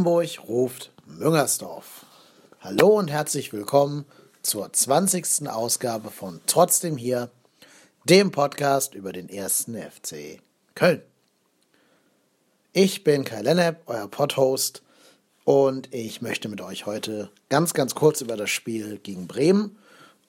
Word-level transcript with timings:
Hamburg 0.00 0.48
ruft 0.48 0.92
Müngersdorf. 1.04 2.06
Hallo 2.62 2.98
und 2.98 3.10
herzlich 3.10 3.52
willkommen 3.52 4.06
zur 4.40 4.72
20. 4.72 5.46
Ausgabe 5.46 6.10
von 6.10 6.40
Trotzdem 6.46 6.96
hier, 6.96 7.28
dem 8.04 8.30
Podcast 8.30 8.94
über 8.94 9.12
den 9.12 9.28
ersten 9.28 9.74
FC 9.74 10.40
Köln. 10.74 11.02
Ich 12.72 13.04
bin 13.04 13.26
Kai 13.26 13.42
Lennep, 13.42 13.82
euer 13.84 14.08
Podhost, 14.08 14.82
und 15.44 15.92
ich 15.92 16.22
möchte 16.22 16.48
mit 16.48 16.62
euch 16.62 16.86
heute 16.86 17.30
ganz, 17.50 17.74
ganz 17.74 17.94
kurz 17.94 18.22
über 18.22 18.38
das 18.38 18.48
Spiel 18.48 18.96
gegen 19.02 19.26
Bremen 19.26 19.76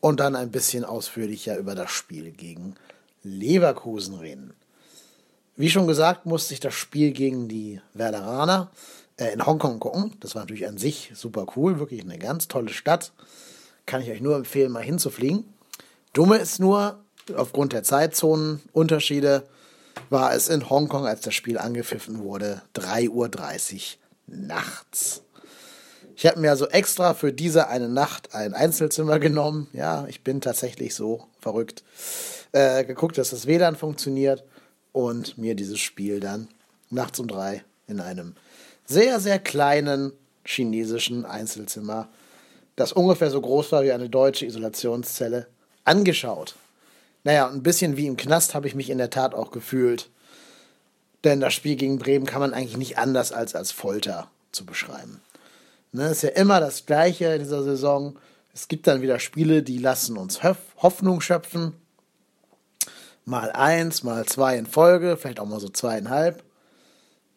und 0.01 0.19
dann 0.19 0.35
ein 0.35 0.51
bisschen 0.51 0.83
ausführlicher 0.83 1.55
über 1.57 1.75
das 1.75 1.91
Spiel 1.91 2.31
gegen 2.31 2.75
Leverkusen 3.23 4.15
reden. 4.15 4.53
Wie 5.55 5.69
schon 5.69 5.87
gesagt, 5.87 6.25
musste 6.25 6.53
ich 6.53 6.59
das 6.59 6.73
Spiel 6.73 7.11
gegen 7.11 7.47
die 7.47 7.79
Werderaner 7.93 8.69
äh, 9.21 9.33
in 9.33 9.45
Hongkong 9.45 9.79
gucken. 9.79 10.13
Das 10.19 10.35
war 10.35 10.41
natürlich 10.41 10.67
an 10.67 10.77
sich 10.77 11.11
super 11.13 11.45
cool, 11.55 11.79
wirklich 11.79 12.01
eine 12.01 12.17
ganz 12.17 12.47
tolle 12.47 12.69
Stadt. 12.69 13.13
Kann 13.85 14.01
ich 14.01 14.09
euch 14.09 14.21
nur 14.21 14.35
empfehlen, 14.35 14.71
mal 14.71 14.83
hinzufliegen. 14.83 15.45
Dumme 16.13 16.37
ist 16.37 16.59
nur, 16.59 17.03
aufgrund 17.35 17.73
der 17.73 17.83
Zeitzonenunterschiede 17.83 19.47
war 20.09 20.33
es 20.33 20.49
in 20.49 20.69
Hongkong, 20.69 21.05
als 21.05 21.21
das 21.21 21.35
Spiel 21.35 21.57
angepfiffen 21.57 22.19
wurde, 22.19 22.61
3.30 22.75 23.09
Uhr 23.09 23.29
nachts. 24.27 25.21
Ich 26.15 26.25
habe 26.25 26.39
mir 26.39 26.49
also 26.49 26.67
extra 26.67 27.13
für 27.13 27.31
diese 27.31 27.67
eine 27.67 27.89
Nacht 27.89 28.33
ein 28.33 28.53
Einzelzimmer 28.53 29.19
genommen. 29.19 29.67
Ja, 29.73 30.05
ich 30.07 30.23
bin 30.23 30.41
tatsächlich 30.41 30.95
so 30.95 31.27
verrückt. 31.39 31.83
Äh, 32.51 32.85
geguckt, 32.85 33.17
dass 33.17 33.29
das 33.29 33.47
WLAN 33.47 33.75
funktioniert 33.75 34.43
und 34.91 35.37
mir 35.37 35.55
dieses 35.55 35.79
Spiel 35.79 36.19
dann 36.19 36.47
nachts 36.89 37.19
um 37.19 37.27
drei 37.27 37.63
in 37.87 38.01
einem 38.01 38.35
sehr, 38.85 39.19
sehr 39.19 39.39
kleinen 39.39 40.13
chinesischen 40.43 41.25
Einzelzimmer, 41.25 42.09
das 42.75 42.93
ungefähr 42.93 43.29
so 43.29 43.41
groß 43.41 43.71
war 43.71 43.83
wie 43.83 43.91
eine 43.91 44.09
deutsche 44.09 44.45
Isolationszelle, 44.45 45.47
angeschaut. 45.83 46.55
Naja, 47.23 47.47
ein 47.47 47.63
bisschen 47.63 47.97
wie 47.97 48.07
im 48.07 48.17
Knast 48.17 48.55
habe 48.55 48.67
ich 48.67 48.75
mich 48.75 48.89
in 48.89 48.97
der 48.97 49.09
Tat 49.09 49.35
auch 49.35 49.51
gefühlt. 49.51 50.09
Denn 51.23 51.39
das 51.39 51.53
Spiel 51.53 51.75
gegen 51.75 51.99
Bremen 51.99 52.25
kann 52.25 52.41
man 52.41 52.53
eigentlich 52.53 52.77
nicht 52.77 52.97
anders 52.97 53.31
als 53.31 53.53
als 53.53 53.71
Folter 53.71 54.29
zu 54.51 54.65
beschreiben. 54.65 55.21
Ne, 55.91 56.07
ist 56.07 56.23
ja 56.23 56.29
immer 56.29 56.59
das 56.59 56.85
Gleiche 56.85 57.25
in 57.25 57.39
dieser 57.39 57.63
Saison. 57.63 58.17
Es 58.53 58.67
gibt 58.67 58.87
dann 58.87 59.01
wieder 59.01 59.19
Spiele, 59.19 59.61
die 59.61 59.77
lassen 59.77 60.17
uns 60.17 60.41
Hoffnung 60.77 61.21
schöpfen. 61.21 61.73
Mal 63.25 63.51
eins, 63.51 64.03
mal 64.03 64.25
zwei 64.25 64.57
in 64.57 64.65
Folge, 64.65 65.15
vielleicht 65.15 65.39
auch 65.39 65.45
mal 65.45 65.59
so 65.59 65.69
zweieinhalb. 65.69 66.43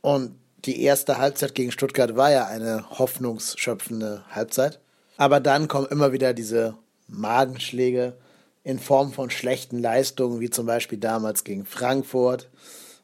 Und 0.01 0.37
die 0.65 0.83
erste 0.83 1.19
Halbzeit 1.19 1.55
gegen 1.55 1.73
Stuttgart 1.73 2.17
war 2.17 2.31
ja 2.31 2.47
eine 2.47 2.89
hoffnungsschöpfende 2.91 4.25
Halbzeit. 4.31 4.81
Aber 5.17 5.41
dann 5.41 5.69
kommen 5.69 5.87
immer 5.87 6.13
wieder 6.13 6.35
diese 6.35 6.77
Magenschläge 7.07 8.17
in 8.63 8.79
Form 8.79 9.13
von 9.13 9.31
schlechten 9.31 9.79
Leistungen, 9.79 10.41
wie 10.41 10.51
zum 10.51 10.67
Beispiel 10.67 10.99
damals 10.99 11.45
gegen 11.45 11.67
Frankfurt 11.67 12.49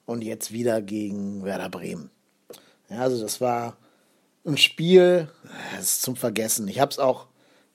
und 0.06 0.24
jetzt 0.24 0.52
wieder 0.52 0.80
gegen 0.80 1.44
Werder 1.44 1.68
Bremen. 1.68 2.10
Ja, 2.88 3.00
also 3.00 3.20
das 3.20 3.40
war 3.40 3.76
ein 4.44 4.56
Spiel, 4.56 5.28
das 5.76 5.82
ist 5.82 6.02
zum 6.02 6.16
Vergessen. 6.16 6.66
Ich 6.66 6.80
habe 6.80 6.90
es 6.90 6.98
auch 6.98 7.26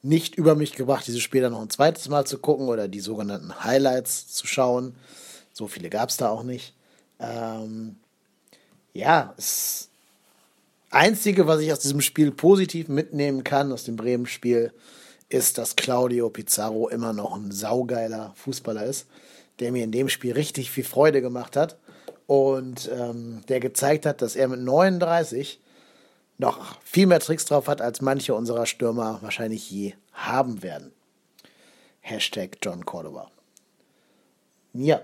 nicht 0.02 0.36
über 0.36 0.56
mich 0.56 0.74
gebracht, 0.74 1.08
dieses 1.08 1.22
Spiel 1.22 1.42
dann 1.42 1.54
noch 1.54 1.62
ein 1.62 1.70
zweites 1.70 2.10
Mal 2.10 2.26
zu 2.26 2.40
gucken 2.40 2.68
oder 2.68 2.88
die 2.88 3.00
sogenannten 3.00 3.64
Highlights 3.64 4.28
zu 4.28 4.48
schauen. 4.48 4.96
So 5.54 5.68
viele 5.68 5.90
gab 5.90 6.10
es 6.10 6.18
da 6.18 6.30
auch 6.30 6.44
nicht. 6.44 6.76
Ähm, 7.20 7.98
ja, 8.96 9.34
das 9.36 9.90
Einzige, 10.90 11.48
was 11.48 11.60
ich 11.60 11.72
aus 11.72 11.80
diesem 11.80 12.00
Spiel 12.00 12.32
positiv 12.32 12.88
mitnehmen 12.88 13.44
kann, 13.44 13.74
aus 13.74 13.84
dem 13.84 13.98
Bremen-Spiel, 13.98 14.72
ist, 15.28 15.58
dass 15.58 15.76
Claudio 15.76 16.30
Pizarro 16.30 16.88
immer 16.88 17.12
noch 17.12 17.36
ein 17.36 17.52
saugeiler 17.52 18.32
Fußballer 18.38 18.86
ist, 18.86 19.08
der 19.60 19.74
mir 19.74 19.84
in 19.84 19.92
dem 19.92 20.08
Spiel 20.08 20.32
richtig 20.32 20.72
viel 20.72 20.86
Freude 20.86 21.22
gemacht 21.22 21.58
hat 21.58 21.78
und 22.26 22.90
ähm, 22.98 23.42
der 23.50 23.60
gezeigt 23.60 24.06
hat, 24.06 24.22
dass 24.22 24.38
er 24.38 24.48
mit 24.48 24.62
39 24.62 25.60
noch 26.38 26.80
viel 26.82 27.08
mehr 27.08 27.20
Tricks 27.20 27.44
drauf 27.44 27.68
hat, 27.68 27.82
als 27.82 28.00
manche 28.00 28.34
unserer 28.34 28.66
Stürmer 28.66 29.20
wahrscheinlich 29.22 29.70
je 29.70 29.94
haben 30.14 30.64
werden. 30.64 30.94
Hashtag 32.00 32.60
John 32.62 32.86
Cordova. 32.86 33.30
Ja, 34.74 35.02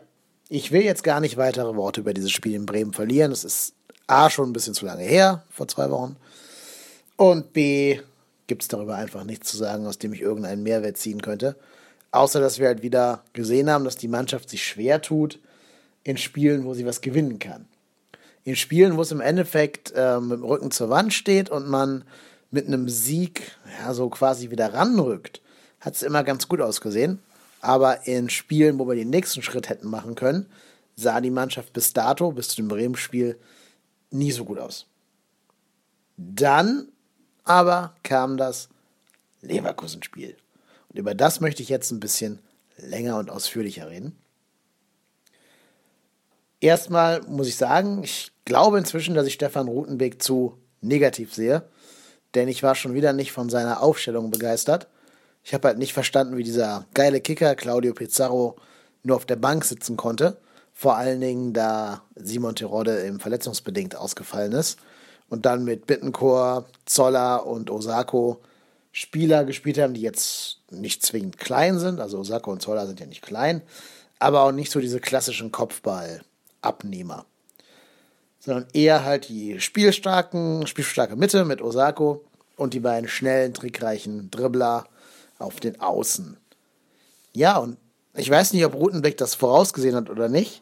ich 0.53 0.73
will 0.73 0.83
jetzt 0.83 1.05
gar 1.05 1.21
nicht 1.21 1.37
weitere 1.37 1.77
Worte 1.77 2.01
über 2.01 2.13
dieses 2.13 2.31
Spiel 2.31 2.55
in 2.55 2.65
Bremen 2.65 2.91
verlieren. 2.91 3.31
Es 3.31 3.45
ist 3.45 3.73
A 4.11 4.29
schon 4.29 4.49
ein 4.49 4.53
bisschen 4.53 4.73
zu 4.73 4.85
lange 4.85 5.03
her, 5.03 5.43
vor 5.49 5.67
zwei 5.67 5.89
Wochen. 5.89 6.17
Und 7.15 7.53
B 7.53 8.01
gibt 8.47 8.63
es 8.63 8.67
darüber 8.67 8.95
einfach 8.95 9.23
nichts 9.23 9.49
zu 9.49 9.57
sagen, 9.57 9.87
aus 9.87 9.99
dem 9.99 10.11
ich 10.11 10.21
irgendeinen 10.21 10.63
Mehrwert 10.63 10.97
ziehen 10.97 11.21
könnte. 11.21 11.55
Außer 12.11 12.41
dass 12.41 12.59
wir 12.59 12.67
halt 12.67 12.81
wieder 12.81 13.23
gesehen 13.31 13.69
haben, 13.69 13.85
dass 13.85 13.95
die 13.95 14.09
Mannschaft 14.09 14.49
sich 14.49 14.63
schwer 14.65 15.01
tut 15.01 15.39
in 16.03 16.17
Spielen, 16.17 16.65
wo 16.65 16.73
sie 16.73 16.85
was 16.85 16.99
gewinnen 16.99 17.39
kann. 17.39 17.67
In 18.43 18.57
Spielen, 18.57 18.97
wo 18.97 19.01
es 19.01 19.11
im 19.13 19.21
Endeffekt 19.21 19.93
äh, 19.95 20.19
mit 20.19 20.39
dem 20.39 20.43
Rücken 20.43 20.71
zur 20.71 20.89
Wand 20.89 21.13
steht 21.13 21.49
und 21.49 21.69
man 21.69 22.03
mit 22.49 22.67
einem 22.67 22.89
Sieg 22.89 23.43
ja, 23.79 23.93
so 23.93 24.09
quasi 24.09 24.49
wieder 24.49 24.73
ranrückt, 24.73 25.41
hat 25.79 25.95
es 25.95 26.01
immer 26.01 26.25
ganz 26.25 26.49
gut 26.49 26.59
ausgesehen. 26.59 27.19
Aber 27.61 28.07
in 28.07 28.29
Spielen, 28.29 28.77
wo 28.77 28.87
wir 28.89 28.95
den 28.95 29.09
nächsten 29.09 29.41
Schritt 29.41 29.69
hätten 29.69 29.87
machen 29.87 30.15
können, 30.15 30.47
sah 30.97 31.21
die 31.21 31.31
Mannschaft 31.31 31.71
bis 31.71 31.93
dato, 31.93 32.31
bis 32.31 32.49
zu 32.49 32.57
dem 32.57 32.67
Bremen-Spiel, 32.67 33.37
nie 34.11 34.31
so 34.31 34.45
gut 34.45 34.59
aus. 34.59 34.85
Dann 36.17 36.89
aber 37.43 37.95
kam 38.03 38.37
das 38.37 38.69
Leverkusen-Spiel. 39.41 40.37
Und 40.89 40.99
über 40.99 41.15
das 41.15 41.39
möchte 41.39 41.63
ich 41.63 41.69
jetzt 41.69 41.91
ein 41.91 41.99
bisschen 41.99 42.39
länger 42.77 43.17
und 43.17 43.29
ausführlicher 43.29 43.89
reden. 43.89 44.15
Erstmal 46.59 47.21
muss 47.23 47.47
ich 47.47 47.55
sagen, 47.55 48.03
ich 48.03 48.31
glaube 48.45 48.77
inzwischen, 48.77 49.15
dass 49.15 49.25
ich 49.25 49.33
Stefan 49.33 49.67
Rutenbeek 49.67 50.21
zu 50.21 50.57
negativ 50.81 51.33
sehe, 51.33 51.63
denn 52.35 52.47
ich 52.47 52.61
war 52.61 52.75
schon 52.75 52.93
wieder 52.93 53.13
nicht 53.13 53.31
von 53.31 53.49
seiner 53.49 53.81
Aufstellung 53.81 54.29
begeistert. 54.29 54.87
Ich 55.43 55.53
habe 55.53 55.69
halt 55.69 55.79
nicht 55.79 55.93
verstanden, 55.93 56.37
wie 56.37 56.43
dieser 56.43 56.85
geile 56.93 57.19
Kicker 57.19 57.55
Claudio 57.55 57.93
Pizarro 57.93 58.57
nur 59.03 59.15
auf 59.15 59.25
der 59.25 59.37
Bank 59.37 59.65
sitzen 59.65 59.97
konnte. 59.97 60.37
Vor 60.81 60.97
allen 60.97 61.21
Dingen, 61.21 61.53
da 61.53 62.01
Simon 62.15 62.55
Terodde 62.55 63.05
eben 63.05 63.19
verletzungsbedingt 63.19 63.95
ausgefallen 63.95 64.51
ist 64.53 64.79
und 65.29 65.45
dann 65.45 65.63
mit 65.63 65.85
Bittencourt, 65.85 66.65
Zoller 66.87 67.45
und 67.45 67.69
Osako 67.69 68.41
Spieler 68.91 69.45
gespielt 69.45 69.77
haben, 69.77 69.93
die 69.93 70.01
jetzt 70.01 70.57
nicht 70.71 71.05
zwingend 71.05 71.37
klein 71.37 71.77
sind. 71.77 71.99
Also 71.99 72.17
Osako 72.17 72.53
und 72.53 72.63
Zoller 72.63 72.87
sind 72.87 72.99
ja 72.99 73.05
nicht 73.05 73.21
klein, 73.21 73.61
aber 74.17 74.41
auch 74.41 74.51
nicht 74.51 74.71
so 74.71 74.79
diese 74.79 74.99
klassischen 74.99 75.51
Kopfballabnehmer. 75.51 77.25
Sondern 78.39 78.65
eher 78.73 79.05
halt 79.05 79.29
die 79.29 79.59
spielstarken, 79.59 80.65
spielstarke 80.65 81.15
Mitte 81.15 81.45
mit 81.45 81.61
Osako 81.61 82.25
und 82.55 82.73
die 82.73 82.79
beiden 82.79 83.07
schnellen, 83.07 83.53
trickreichen 83.53 84.31
Dribbler 84.31 84.87
auf 85.37 85.59
den 85.59 85.79
Außen. 85.79 86.37
Ja, 87.33 87.57
und 87.57 87.77
ich 88.15 88.29
weiß 88.29 88.53
nicht, 88.53 88.65
ob 88.65 88.75
Rutenbeck 88.75 89.17
das 89.17 89.35
vorausgesehen 89.35 89.95
hat 89.95 90.09
oder 90.09 90.27
nicht, 90.27 90.61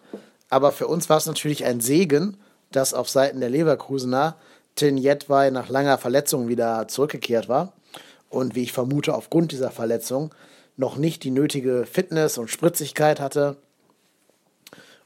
aber 0.49 0.71
für 0.71 0.87
uns 0.87 1.09
war 1.09 1.17
es 1.17 1.25
natürlich 1.25 1.65
ein 1.65 1.81
Segen, 1.81 2.37
dass 2.71 2.93
auf 2.93 3.09
Seiten 3.09 3.39
der 3.39 3.49
Leverkusener 3.49 4.35
Tin 4.75 4.97
Jedwai 4.97 5.49
nach 5.49 5.69
langer 5.69 5.97
Verletzung 5.97 6.47
wieder 6.47 6.87
zurückgekehrt 6.87 7.49
war 7.49 7.73
und 8.29 8.55
wie 8.55 8.63
ich 8.63 8.71
vermute 8.71 9.15
aufgrund 9.15 9.51
dieser 9.51 9.71
Verletzung 9.71 10.33
noch 10.77 10.95
nicht 10.95 11.23
die 11.23 11.31
nötige 11.31 11.85
Fitness 11.85 12.37
und 12.37 12.49
Spritzigkeit 12.49 13.19
hatte, 13.19 13.57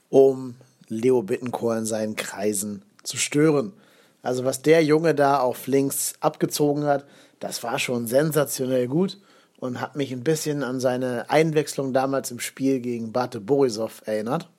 um 0.10 0.56
Leo 0.88 1.24
Bittencourt 1.24 1.80
in 1.80 1.86
seinen 1.86 2.16
Kreisen 2.16 2.84
zu 3.04 3.18
stören. 3.18 3.74
Also 4.22 4.46
was 4.46 4.62
der 4.62 4.84
Junge 4.84 5.16
da 5.16 5.40
auf 5.40 5.66
links 5.68 6.14
abgezogen 6.20 6.86
hat, 6.86 7.06
das 7.40 7.64
war 7.64 7.80
schon 7.80 8.08
sensationell 8.08 8.88
gut 8.88 9.18
und 9.64 9.80
hat 9.80 9.96
mich 9.96 10.12
ein 10.12 10.26
bisschen 10.26 10.62
an 10.62 10.82
seine 10.82 11.30
Einwechslung 11.30 11.94
damals 11.94 12.32
im 12.32 12.42
Spiel 12.42 12.82
gegen 12.82 13.14
Bate 13.14 13.40
Borisov 13.40 14.02
erinnert. 14.04 14.50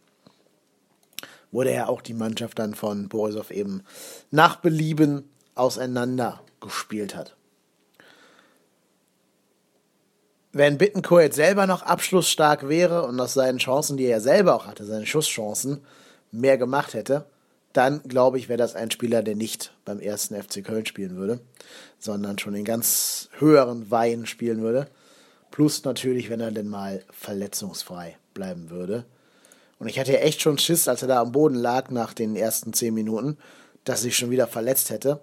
Wo 1.52 1.62
der 1.62 1.74
ja 1.74 1.88
auch 1.88 2.00
die 2.00 2.14
Mannschaft 2.14 2.58
dann 2.58 2.74
von 2.74 3.10
Borisov 3.10 3.50
eben 3.50 3.82
nach 4.30 4.56
Belieben 4.56 5.28
auseinander 5.56 6.40
gespielt 6.58 7.14
hat. 7.14 7.36
Wenn 10.52 10.78
Bittencourt 10.78 11.22
jetzt 11.22 11.36
selber 11.36 11.66
noch 11.66 11.82
abschlussstark 11.82 12.70
wäre 12.70 13.02
und 13.02 13.20
aus 13.20 13.34
seinen 13.34 13.58
Chancen, 13.58 13.98
die 13.98 14.06
er 14.06 14.22
selber 14.22 14.54
auch 14.54 14.66
hatte, 14.66 14.86
seine 14.86 15.04
Schusschancen, 15.04 15.84
mehr 16.32 16.56
gemacht 16.56 16.94
hätte, 16.94 17.26
dann 17.74 18.02
glaube 18.04 18.38
ich, 18.38 18.48
wäre 18.48 18.56
das 18.56 18.76
ein 18.76 18.90
Spieler, 18.90 19.22
der 19.22 19.34
nicht 19.34 19.74
beim 19.84 20.00
ersten 20.00 20.40
FC 20.40 20.64
Köln 20.64 20.86
spielen 20.86 21.16
würde, 21.16 21.40
sondern 21.98 22.38
schon 22.38 22.54
in 22.54 22.64
ganz 22.64 23.28
höheren 23.38 23.90
Weihen 23.90 24.26
spielen 24.26 24.62
würde. 24.62 24.88
Plus 25.50 25.84
natürlich, 25.84 26.30
wenn 26.30 26.40
er 26.40 26.52
denn 26.52 26.68
mal 26.68 27.04
verletzungsfrei 27.10 28.16
bleiben 28.32 28.70
würde. 28.70 29.04
Und 29.80 29.88
ich 29.88 29.98
hatte 29.98 30.12
ja 30.12 30.20
echt 30.20 30.40
schon 30.40 30.56
Schiss, 30.56 30.86
als 30.86 31.02
er 31.02 31.08
da 31.08 31.20
am 31.20 31.32
Boden 31.32 31.56
lag 31.56 31.90
nach 31.90 32.14
den 32.14 32.36
ersten 32.36 32.72
zehn 32.72 32.94
Minuten, 32.94 33.38
dass 33.82 34.00
er 34.00 34.04
sich 34.04 34.16
schon 34.16 34.30
wieder 34.30 34.46
verletzt 34.46 34.90
hätte. 34.90 35.20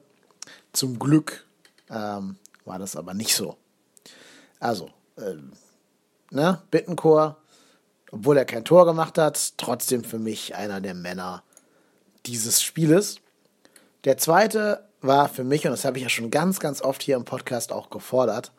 Zum 0.73 0.99
Glück 0.99 1.45
ähm, 1.89 2.35
war 2.65 2.79
das 2.79 2.97
aber 2.97 3.13
nicht 3.13 3.33
so. 3.33 3.55
Also, 4.59 4.89
äh, 5.15 5.35
ne, 6.31 6.61
Bittenchor, 6.69 7.37
obwohl 8.11 8.37
er 8.37 8.45
kein 8.45 8.65
Tor 8.65 8.85
gemacht 8.85 9.17
hat, 9.17 9.53
trotzdem 9.57 10.03
für 10.03 10.19
mich 10.19 10.53
einer 10.53 10.81
der 10.81 10.95
Männer 10.95 11.43
dieses 12.25 12.61
Spieles. 12.61 13.19
Der 14.03 14.17
zweite 14.17 14.87
war 15.01 15.29
für 15.29 15.43
mich, 15.43 15.65
und 15.65 15.71
das 15.71 15.85
habe 15.85 15.97
ich 15.97 16.03
ja 16.03 16.09
schon 16.09 16.31
ganz, 16.31 16.59
ganz 16.59 16.81
oft 16.81 17.01
hier 17.01 17.15
im 17.15 17.25
Podcast 17.25 17.71
auch 17.71 17.89
gefordert, 17.89 18.51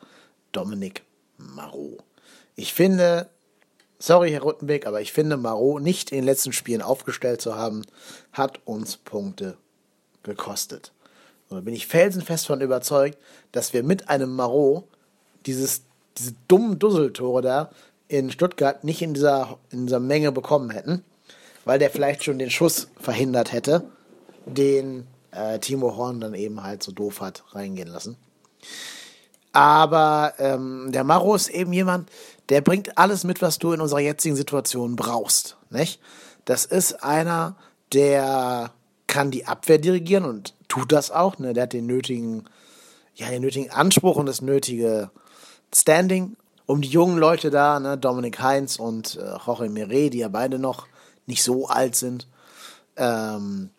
Dominik 0.52 1.02
Marot. 1.36 2.02
Ich 2.56 2.74
finde, 2.74 3.28
sorry 3.98 4.30
Herr 4.30 4.42
Ruttenbeck, 4.42 4.86
aber 4.86 5.00
ich 5.00 5.12
finde, 5.12 5.36
Marot 5.36 5.82
nicht 5.82 6.10
in 6.10 6.18
den 6.18 6.24
letzten 6.24 6.52
Spielen 6.52 6.82
aufgestellt 6.82 7.40
zu 7.40 7.54
haben, 7.54 7.82
hat 8.32 8.60
uns 8.64 8.96
Punkte 8.96 9.56
gekostet. 10.22 10.92
Und 11.48 11.56
da 11.56 11.60
bin 11.60 11.74
ich 11.74 11.86
felsenfest 11.86 12.46
von 12.46 12.60
überzeugt, 12.60 13.18
dass 13.52 13.72
wir 13.72 13.82
mit 13.82 14.08
einem 14.08 14.34
Marot 14.34 14.84
dieses, 15.46 15.82
diese 16.18 16.34
dummen 16.48 16.78
Dusseltore 16.78 17.42
da 17.42 17.70
in 18.08 18.30
Stuttgart 18.30 18.84
nicht 18.84 19.02
in 19.02 19.14
dieser, 19.14 19.58
in 19.70 19.86
dieser 19.86 20.00
Menge 20.00 20.32
bekommen 20.32 20.70
hätten, 20.70 21.04
weil 21.64 21.78
der 21.78 21.90
vielleicht 21.90 22.24
schon 22.24 22.38
den 22.38 22.50
Schuss 22.50 22.88
verhindert 23.00 23.52
hätte, 23.52 23.84
den 24.46 25.06
äh, 25.30 25.58
Timo 25.58 25.96
Horn 25.96 26.20
dann 26.20 26.34
eben 26.34 26.62
halt 26.62 26.82
so 26.82 26.92
doof 26.92 27.20
hat 27.20 27.44
reingehen 27.52 27.88
lassen. 27.88 28.16
Aber 29.52 30.34
ähm, 30.38 30.90
der 30.92 31.04
Maro 31.04 31.34
ist 31.34 31.48
eben 31.48 31.72
jemand, 31.72 32.08
der 32.48 32.62
bringt 32.62 32.96
alles 32.98 33.24
mit, 33.24 33.42
was 33.42 33.58
du 33.58 33.72
in 33.72 33.80
unserer 33.80 34.00
jetzigen 34.00 34.36
Situation 34.36 34.96
brauchst. 34.96 35.56
Nicht? 35.70 36.00
Das 36.44 36.64
ist 36.64 37.04
einer, 37.04 37.56
der 37.92 38.72
kann 39.06 39.30
die 39.30 39.46
Abwehr 39.46 39.78
dirigieren 39.78 40.24
und 40.24 40.54
tut 40.68 40.90
das 40.90 41.10
auch. 41.10 41.38
Ne? 41.38 41.52
Der 41.52 41.64
hat 41.64 41.74
den 41.74 41.86
nötigen, 41.86 42.44
ja, 43.14 43.28
den 43.28 43.42
nötigen 43.42 43.70
Anspruch 43.70 44.16
und 44.16 44.26
das 44.26 44.40
nötige 44.40 45.10
Standing, 45.74 46.36
um 46.66 46.80
die 46.80 46.88
jungen 46.88 47.18
Leute 47.18 47.50
da, 47.50 47.80
ne? 47.80 47.98
Dominik 47.98 48.40
Heinz 48.40 48.76
und 48.76 49.16
äh, 49.16 49.36
Jorge 49.46 49.68
Mire, 49.68 50.10
die 50.10 50.18
ja 50.18 50.28
beide 50.28 50.58
noch 50.58 50.86
nicht 51.26 51.42
so 51.42 51.68
alt 51.68 51.96
sind, 51.96 52.26
ähm, 52.96 53.70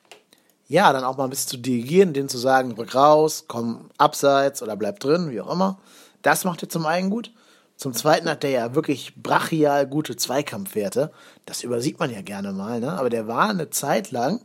ja, 0.68 0.92
dann 0.94 1.04
auch 1.04 1.18
mal 1.18 1.25
ein 1.25 1.30
bisschen 1.30 1.50
zu 1.50 1.57
dirigieren, 1.57 2.13
denen 2.13 2.30
zu 2.30 2.38
sagen, 2.38 2.72
rück 2.72 2.95
raus, 2.95 3.45
komm 3.48 3.90
abseits 3.98 4.63
oder 4.63 4.75
bleib 4.75 5.00
drin, 5.00 5.30
wie 5.30 5.42
auch 5.42 5.51
immer. 5.51 5.80
Das 6.22 6.45
macht 6.45 6.63
er 6.63 6.69
zum 6.69 6.86
einen 6.86 7.10
gut. 7.10 7.31
Zum 7.75 7.94
zweiten 7.94 8.30
hat 8.30 8.44
der 8.44 8.51
ja 8.51 8.75
wirklich 8.75 9.13
brachial 9.22 9.88
gute 9.88 10.16
Zweikampfwerte. 10.16 11.12
Das 11.45 11.63
übersieht 11.63 12.00
man 12.00 12.12
ja 12.12 12.22
gerne 12.22 12.54
mal, 12.54 12.80
ne? 12.80 12.94
Aber 12.94 13.10
der 13.10 13.28
war 13.28 13.50
eine 13.50 13.69
Zeit 13.72 14.12
lang 14.12 14.42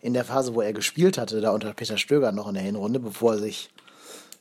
in 0.00 0.14
der 0.14 0.24
Phase, 0.24 0.54
wo 0.54 0.62
er 0.62 0.72
gespielt 0.72 1.18
hatte, 1.18 1.40
da 1.40 1.50
unter 1.50 1.72
Peter 1.74 1.98
Stöger 1.98 2.32
noch 2.32 2.48
in 2.48 2.54
der 2.54 2.62
Hinrunde, 2.62 2.98
bevor 2.98 3.34
er 3.34 3.38
sich 3.38 3.70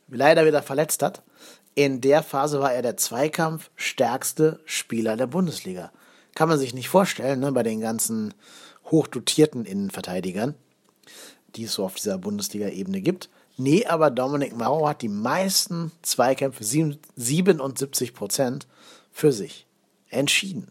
leider 0.08 0.46
wieder 0.46 0.64
verletzt 0.64 1.04
hat. 1.04 1.22
In 1.76 2.02
der 2.02 2.24
Phase 2.24 2.60
war 2.60 2.74
er 2.74 2.82
der 2.82 2.98
zweikampfstärkste 2.98 4.60
Spieler 4.66 5.18
der 5.18 5.28
Bundesliga. 5.28 5.92
Kann 6.38 6.50
man 6.50 6.60
sich 6.60 6.76
nicht 6.76 6.90
vorstellen, 6.90 7.40
ne, 7.40 7.52
bei 7.52 7.64
den 7.64 7.82
ganzen 7.82 8.34
hochdotierten 8.86 9.66
Innenverteidigern 9.66 10.54
die 11.58 11.64
es 11.64 11.74
so 11.74 11.86
auf 11.86 11.96
dieser 11.96 12.18
Bundesliga-Ebene 12.18 13.02
gibt. 13.02 13.30
Nee, 13.58 13.86
aber 13.86 14.12
Dominik 14.12 14.56
Maurer 14.56 14.90
hat 14.90 15.02
die 15.02 15.10
meisten 15.10 15.92
Zweikämpfe, 16.04 16.64
77 16.64 18.14
Prozent, 18.14 18.68
für 19.12 19.32
sich 19.32 19.66
entschieden. 20.10 20.68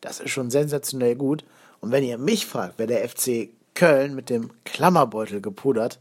Das 0.00 0.18
ist 0.18 0.30
schon 0.30 0.50
sensationell 0.50 1.14
gut. 1.14 1.44
Und 1.80 1.92
wenn 1.92 2.02
ihr 2.02 2.18
mich 2.18 2.46
fragt, 2.46 2.78
wäre 2.78 2.88
der 2.88 3.08
FC 3.08 3.50
Köln 3.74 4.14
mit 4.14 4.28
dem 4.28 4.50
Klammerbeutel 4.64 5.40
gepudert, 5.40 6.00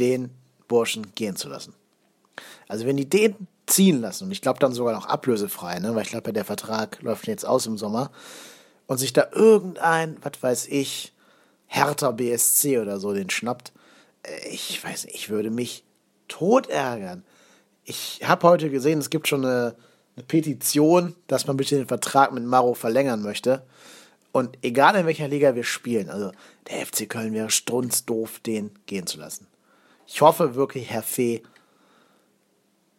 den 0.00 0.30
Burschen 0.66 1.14
gehen 1.14 1.36
zu 1.36 1.48
lassen. 1.48 1.74
Also 2.66 2.86
wenn 2.86 2.96
die 2.96 3.08
den 3.08 3.46
ziehen 3.70 4.00
lassen, 4.00 4.24
und 4.24 4.30
ich 4.32 4.42
glaube 4.42 4.58
dann 4.58 4.72
sogar 4.72 4.94
noch 4.94 5.06
ablösefrei, 5.06 5.78
ne, 5.78 5.94
weil 5.94 6.02
ich 6.02 6.10
glaube, 6.10 6.32
der 6.32 6.44
Vertrag 6.44 7.00
läuft 7.02 7.26
jetzt 7.26 7.46
aus 7.46 7.66
im 7.66 7.78
Sommer, 7.78 8.10
und 8.86 8.98
sich 8.98 9.12
da 9.12 9.28
irgendein, 9.32 10.16
was 10.22 10.42
weiß 10.42 10.66
ich, 10.66 11.12
Hertha 11.66 12.10
BSC 12.10 12.78
oder 12.78 12.98
so 12.98 13.14
den 13.14 13.30
schnappt, 13.30 13.72
äh, 14.24 14.48
ich 14.48 14.82
weiß 14.82 15.06
nicht, 15.06 15.14
ich 15.14 15.30
würde 15.30 15.50
mich 15.50 15.84
tot 16.26 16.68
ärgern. 16.68 17.24
Ich 17.84 18.20
habe 18.24 18.48
heute 18.48 18.70
gesehen, 18.70 18.98
es 18.98 19.10
gibt 19.10 19.28
schon 19.28 19.44
eine, 19.44 19.76
eine 20.16 20.24
Petition, 20.26 21.14
dass 21.28 21.46
man 21.46 21.56
bitte 21.56 21.76
den 21.76 21.86
Vertrag 21.86 22.32
mit 22.32 22.44
Maro 22.44 22.74
verlängern 22.74 23.22
möchte. 23.22 23.64
Und 24.32 24.58
egal 24.62 24.96
in 24.96 25.06
welcher 25.06 25.28
Liga 25.28 25.54
wir 25.54 25.64
spielen, 25.64 26.08
also 26.08 26.32
der 26.68 26.86
FC 26.86 27.08
Köln 27.08 27.32
wäre 27.32 27.50
strunzdoof, 27.50 28.40
den 28.40 28.70
gehen 28.86 29.06
zu 29.06 29.18
lassen. 29.18 29.46
Ich 30.06 30.20
hoffe 30.20 30.54
wirklich, 30.54 30.90
Herr 30.90 31.02
Fee 31.02 31.42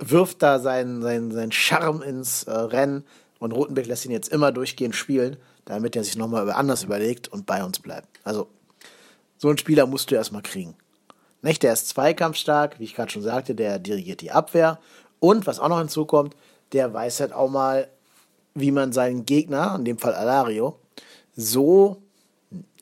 wirft 0.01 0.42
da 0.42 0.59
seinen, 0.59 1.01
seinen, 1.01 1.31
seinen 1.31 1.51
Charme 1.51 2.01
ins 2.01 2.44
äh, 2.44 2.51
Rennen 2.51 3.06
und 3.39 3.51
Rotenbeck 3.53 3.88
lässt 3.88 4.06
ihn 4.06 4.12
jetzt 4.12 4.30
immer 4.30 4.51
durchgehend 4.51 4.95
spielen, 4.95 5.38
damit 5.65 5.95
er 5.95 6.03
sich 6.03 6.18
nochmal 6.18 6.50
anders 6.51 6.83
überlegt 6.83 7.27
und 7.27 7.45
bei 7.45 7.63
uns 7.63 7.80
bleibt. 7.80 8.19
Also 8.24 8.48
so 9.38 9.48
einen 9.48 9.57
Spieler 9.57 9.86
musst 9.86 10.12
du 10.12 10.15
erstmal 10.15 10.42
kriegen. 10.42 10.75
Nicht? 11.42 11.63
Der 11.63 11.74
ist 11.74 11.88
zweikampfstark, 11.88 12.80
wie 12.80 12.83
ich 12.83 12.95
gerade 12.95 13.12
schon 13.12 13.24
sagte, 13.24 13.56
der 13.56 13.80
dirigiert 13.80 14.21
die 14.21 14.31
Abwehr. 14.31 14.80
Und 15.19 15.48
was 15.48 15.59
auch 15.59 15.69
noch 15.69 15.80
hinzukommt, 15.80 16.36
der 16.74 16.94
weiß 16.94 17.19
halt 17.19 17.33
auch 17.33 17.50
mal, 17.50 17.88
wie 18.54 18.71
man 18.71 18.92
seinen 18.92 19.25
Gegner, 19.25 19.75
in 19.77 19.86
dem 19.86 19.97
Fall 19.97 20.13
Alario, 20.13 20.77
so 21.36 22.01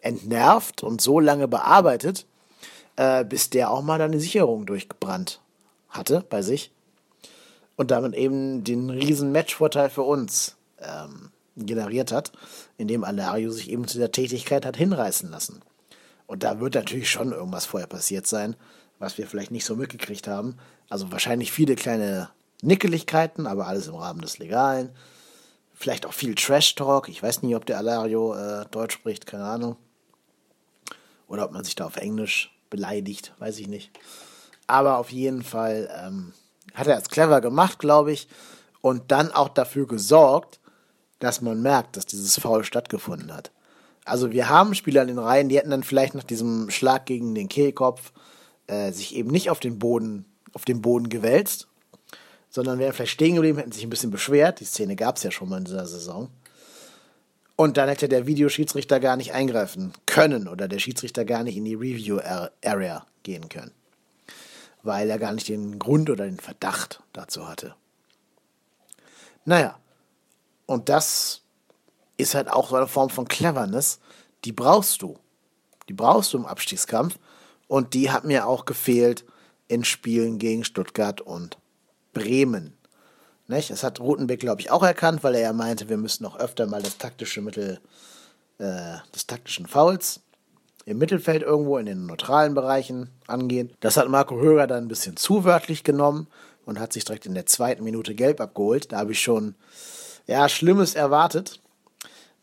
entnervt 0.02 0.84
und 0.84 1.02
so 1.02 1.20
lange 1.20 1.48
bearbeitet, 1.48 2.26
äh, 2.96 3.24
bis 3.24 3.50
der 3.50 3.72
auch 3.72 3.82
mal 3.82 4.02
eine 4.02 4.20
Sicherung 4.20 4.66
durchgebrannt 4.66 5.42
hatte 5.90 6.26
bei 6.30 6.42
sich. 6.42 6.72
Und 7.80 7.92
damit 7.92 8.14
eben 8.14 8.66
den 8.66 8.90
riesen 8.90 9.32
Matchvorteil 9.32 9.90
für 9.90 10.02
uns 10.02 10.58
ähm, 10.82 11.32
generiert 11.56 12.12
hat, 12.12 12.34
indem 12.78 13.06
Alario 13.06 13.52
sich 13.52 13.70
eben 13.70 13.88
zu 13.88 14.00
der 14.00 14.12
Tätigkeit 14.12 14.66
hat 14.66 14.76
hinreißen 14.76 15.32
lassen. 15.32 15.62
Und 16.28 16.44
da 16.44 16.60
wird 16.60 16.76
natürlich 16.76 17.10
schon 17.10 17.32
irgendwas 17.32 17.66
vorher 17.66 17.88
passiert 17.88 18.28
sein, 18.28 18.58
was 18.98 19.18
wir 19.18 19.28
vielleicht 19.28 19.52
nicht 19.52 19.64
so 19.64 19.78
mitgekriegt 19.78 20.28
haben. 20.28 20.58
Also 20.90 21.14
wahrscheinlich 21.14 21.54
viele 21.54 21.76
kleine 21.76 22.30
Nickeligkeiten, 22.62 23.48
aber 23.48 23.68
alles 23.68 23.88
im 23.88 23.96
Rahmen 23.96 24.20
des 24.20 24.40
Legalen. 24.40 24.90
Vielleicht 25.74 26.06
auch 26.06 26.12
viel 26.12 26.36
Trash-Talk. 26.36 27.08
Ich 27.08 27.24
weiß 27.24 27.44
nicht, 27.44 27.56
ob 27.56 27.66
der 27.66 27.78
Alario 27.78 28.36
äh, 28.36 28.66
Deutsch 28.72 28.96
spricht, 28.96 29.26
keine 29.26 29.46
Ahnung. 29.46 29.78
Oder 31.30 31.46
ob 31.46 31.54
man 31.54 31.64
sich 31.64 31.76
da 31.76 31.86
auf 31.86 31.96
Englisch 31.96 32.54
beleidigt, 32.70 33.34
weiß 33.40 33.58
ich 33.58 33.70
nicht. 33.70 33.98
Aber 34.68 34.98
auf 34.98 35.14
jeden 35.14 35.44
Fall 35.44 35.90
ähm, 35.98 36.34
hat 36.80 36.88
er 36.88 36.98
es 36.98 37.10
clever 37.10 37.42
gemacht, 37.42 37.80
glaube 37.80 38.12
ich. 38.12 38.28
Und 38.82 39.12
dann 39.12 39.32
auch 39.32 39.50
dafür 39.50 39.88
gesorgt, 39.88 40.60
dass 41.20 41.42
man 41.42 41.62
merkt, 41.62 41.98
dass 41.98 42.06
dieses 42.06 42.40
Foul 42.40 42.64
stattgefunden 42.64 43.34
hat. 43.34 43.52
Also 44.06 44.32
wir 44.32 44.50
haben 44.50 44.74
Spieler 44.74 45.02
in 45.02 45.10
den 45.10 45.20
Reihen, 45.20 45.50
die 45.50 45.58
hätten 45.58 45.70
dann 45.70 45.84
vielleicht 45.84 46.16
nach 46.16 46.24
diesem 46.24 46.70
Schlag 46.70 47.06
gegen 47.06 47.36
den 47.36 47.50
Kehlkopf 47.50 48.12
äh, 48.68 48.92
sich 48.92 49.16
eben 49.16 49.30
nicht 49.30 49.50
auf 49.50 49.60
den 49.60 49.78
Boden, 49.78 50.26
auf 50.54 50.66
den 50.66 50.82
Boden 50.82 51.10
gewälzt, 51.10 51.68
sondern 52.50 52.80
wären 52.80 52.94
vielleicht 52.94 53.12
stehen 53.12 53.36
geblieben, 53.36 53.60
hätten 53.60 53.72
sich 53.72 53.84
ein 53.84 53.90
bisschen 53.90 54.12
beschwert. 54.12 54.62
Die 54.62 54.66
Szene 54.66 54.96
gab 54.96 55.18
es 55.18 55.24
ja 55.24 55.32
schon 55.32 55.50
mal 55.50 55.58
in 55.58 55.66
dieser 55.66 55.86
Saison. 55.86 56.30
Und 57.56 57.76
dann 57.76 57.90
hätte 57.90 58.08
der 58.08 58.26
Videoschiedsrichter 58.26 59.02
gar 59.02 59.18
nicht 59.18 59.34
eingreifen 59.34 59.92
können 60.06 60.48
oder 60.48 60.68
der 60.68 60.80
Schiedsrichter 60.80 61.26
gar 61.26 61.44
nicht 61.44 61.58
in 61.58 61.66
die 61.66 61.76
Review-Area 61.76 63.06
gehen 63.24 63.50
können. 63.50 63.72
Weil 64.84 65.10
er 65.10 65.20
gar 65.20 65.34
nicht 65.34 65.50
den 65.50 65.78
Grund 65.78 66.10
oder 66.10 66.26
den 66.26 66.40
Verdacht 66.40 67.02
dazu 67.14 67.48
hatte. 67.48 67.76
Naja, 69.46 69.78
und 70.66 70.90
das 70.90 71.42
ist 72.18 72.36
halt 72.36 72.50
auch 72.50 72.70
so 72.70 72.76
eine 72.76 72.88
Form 72.88 73.10
von 73.10 73.28
Cleverness, 73.28 74.00
die 74.46 74.52
brauchst 74.52 75.02
du. 75.02 75.18
Die 75.88 75.94
brauchst 75.94 76.34
du 76.34 76.38
im 76.38 76.46
Abstiegskampf 76.46 77.18
und 77.68 77.94
die 77.94 78.12
hat 78.12 78.24
mir 78.24 78.48
auch 78.48 78.66
gefehlt 78.66 79.26
in 79.68 79.84
Spielen 79.84 80.38
gegen 80.38 80.64
Stuttgart 80.64 81.22
und 81.22 81.58
Bremen. 82.14 82.78
Nicht? 83.48 83.72
Das 83.72 83.84
hat 83.84 84.00
Rutenbeck, 84.00 84.40
glaube 84.40 84.62
ich, 84.62 84.70
auch 84.70 84.84
erkannt, 84.84 85.24
weil 85.24 85.36
er 85.36 85.42
ja 85.42 85.54
meinte, 85.54 85.90
wir 85.90 85.98
müssen 85.98 86.24
noch 86.24 86.38
öfter 86.38 86.68
mal 86.68 86.84
das 86.84 86.98
taktische 86.98 87.42
Mittel 87.42 87.80
äh, 88.60 88.98
des 89.16 89.26
taktischen 89.26 89.66
Fouls 89.66 90.22
im 90.90 90.98
Mittelfeld 90.98 91.44
irgendwo 91.44 91.78
in 91.78 91.86
den 91.86 92.06
neutralen 92.06 92.54
Bereichen 92.54 93.10
angehen. 93.28 93.72
Das 93.80 93.98
hat 93.98 94.10
Marco 94.10 94.40
Höger 94.40 94.68
dann 94.68 94.86
ein 94.86 94.88
bisschen 94.88 95.18
zu 95.18 95.44
wörtlich 95.44 95.84
genommen 95.84 96.28
und 96.66 96.80
hat 96.80 96.94
sich 96.94 97.06
direkt 97.06 97.26
in 97.26 97.34
der 97.34 97.46
zweiten 97.46 97.84
Minute 97.84 98.16
gelb 98.16 98.42
abgeholt. 98.42 98.92
Da 98.92 98.98
habe 98.98 99.12
ich 99.12 99.22
schon 99.22 99.56
ja, 100.28 100.48
Schlimmes 100.50 100.96
erwartet 100.96 101.60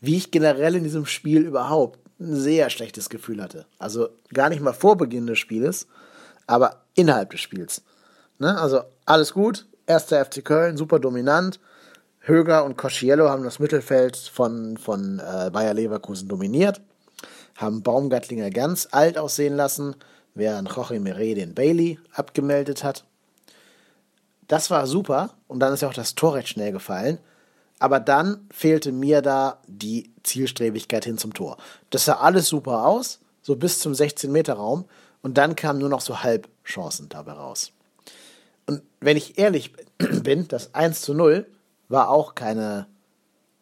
wie 0.00 0.17
ich 0.17 0.31
generell 0.31 0.76
in 0.76 0.85
diesem 0.85 1.07
Spiel 1.07 1.43
überhaupt 1.43 1.99
ein 2.21 2.35
sehr 2.35 2.71
schlechtes 2.71 3.09
Gefühl 3.09 3.43
hatte. 3.43 3.67
Also 3.79 4.09
gar 4.33 4.49
nicht 4.49 4.62
mal 4.62 4.73
vor 4.73 4.97
Beginn 4.97 5.26
des 5.26 5.38
Spieles, 5.38 5.87
aber 6.47 6.83
innerhalb 6.95 7.31
des 7.31 7.41
Spiels. 7.41 7.83
Ne? 8.38 8.59
Also 8.59 8.83
alles 9.05 9.33
gut, 9.33 9.67
erster 9.87 10.25
FC 10.25 10.45
Köln, 10.45 10.76
super 10.76 10.99
dominant. 10.99 11.61
Höger 12.21 12.65
und 12.65 12.76
Cosciello 12.76 13.29
haben 13.29 13.45
das 13.45 13.59
Mittelfeld 13.59 14.17
von, 14.17 14.76
von 14.76 15.21
äh, 15.21 15.50
Bayer 15.50 15.75
Leverkusen 15.75 16.29
dominiert, 16.29 16.81
haben 17.57 17.83
Baumgartlinger 17.83 18.51
ganz 18.51 18.89
alt 18.91 19.19
aussehen 19.19 19.57
lassen, 19.57 19.97
während 20.35 20.71
Jorge 20.71 21.01
Meret 21.01 21.39
den 21.39 21.55
Bailey 21.55 21.99
abgemeldet 22.13 22.85
hat. 22.85 23.05
Das 24.49 24.71
war 24.71 24.87
super 24.87 25.31
und 25.49 25.61
dann 25.61 25.73
ist 25.73 25.81
ja 25.83 25.89
auch 25.89 25.95
das 25.95 26.15
Tor 26.15 26.35
recht 26.35 26.49
schnell 26.49 26.73
gefallen. 26.73 27.19
Aber 27.79 28.01
dann 28.01 28.47
fehlte 28.51 28.93
mir 28.93 29.21
da 29.21 29.59
die 29.67 30.11
Zielstrebigkeit 30.23 31.05
hin 31.05 31.19
zum 31.19 31.35
Tor. 31.35 31.59
Das 31.91 32.07
sah 32.07 32.15
alles 32.15 32.49
super 32.49 32.87
aus, 32.87 33.21
so 33.43 33.57
bis 33.57 33.81
zum 33.81 33.93
16-Meter-Raum. 33.93 34.87
Und 35.23 35.37
dann 35.39 35.57
kamen 35.57 35.79
nur 35.79 35.89
noch 35.89 36.01
so 36.01 36.23
Halbchancen 36.23 37.09
dabei 37.09 37.33
raus. 37.33 37.73
Und 38.67 38.83
wenn 39.01 39.17
ich 39.17 39.39
ehrlich 39.39 39.73
bin, 40.23 40.49
das 40.49 40.75
1 40.75 41.03
zu 41.03 41.15
0 41.15 41.47
war 41.89 42.09
auch 42.09 42.35
keine. 42.35 42.87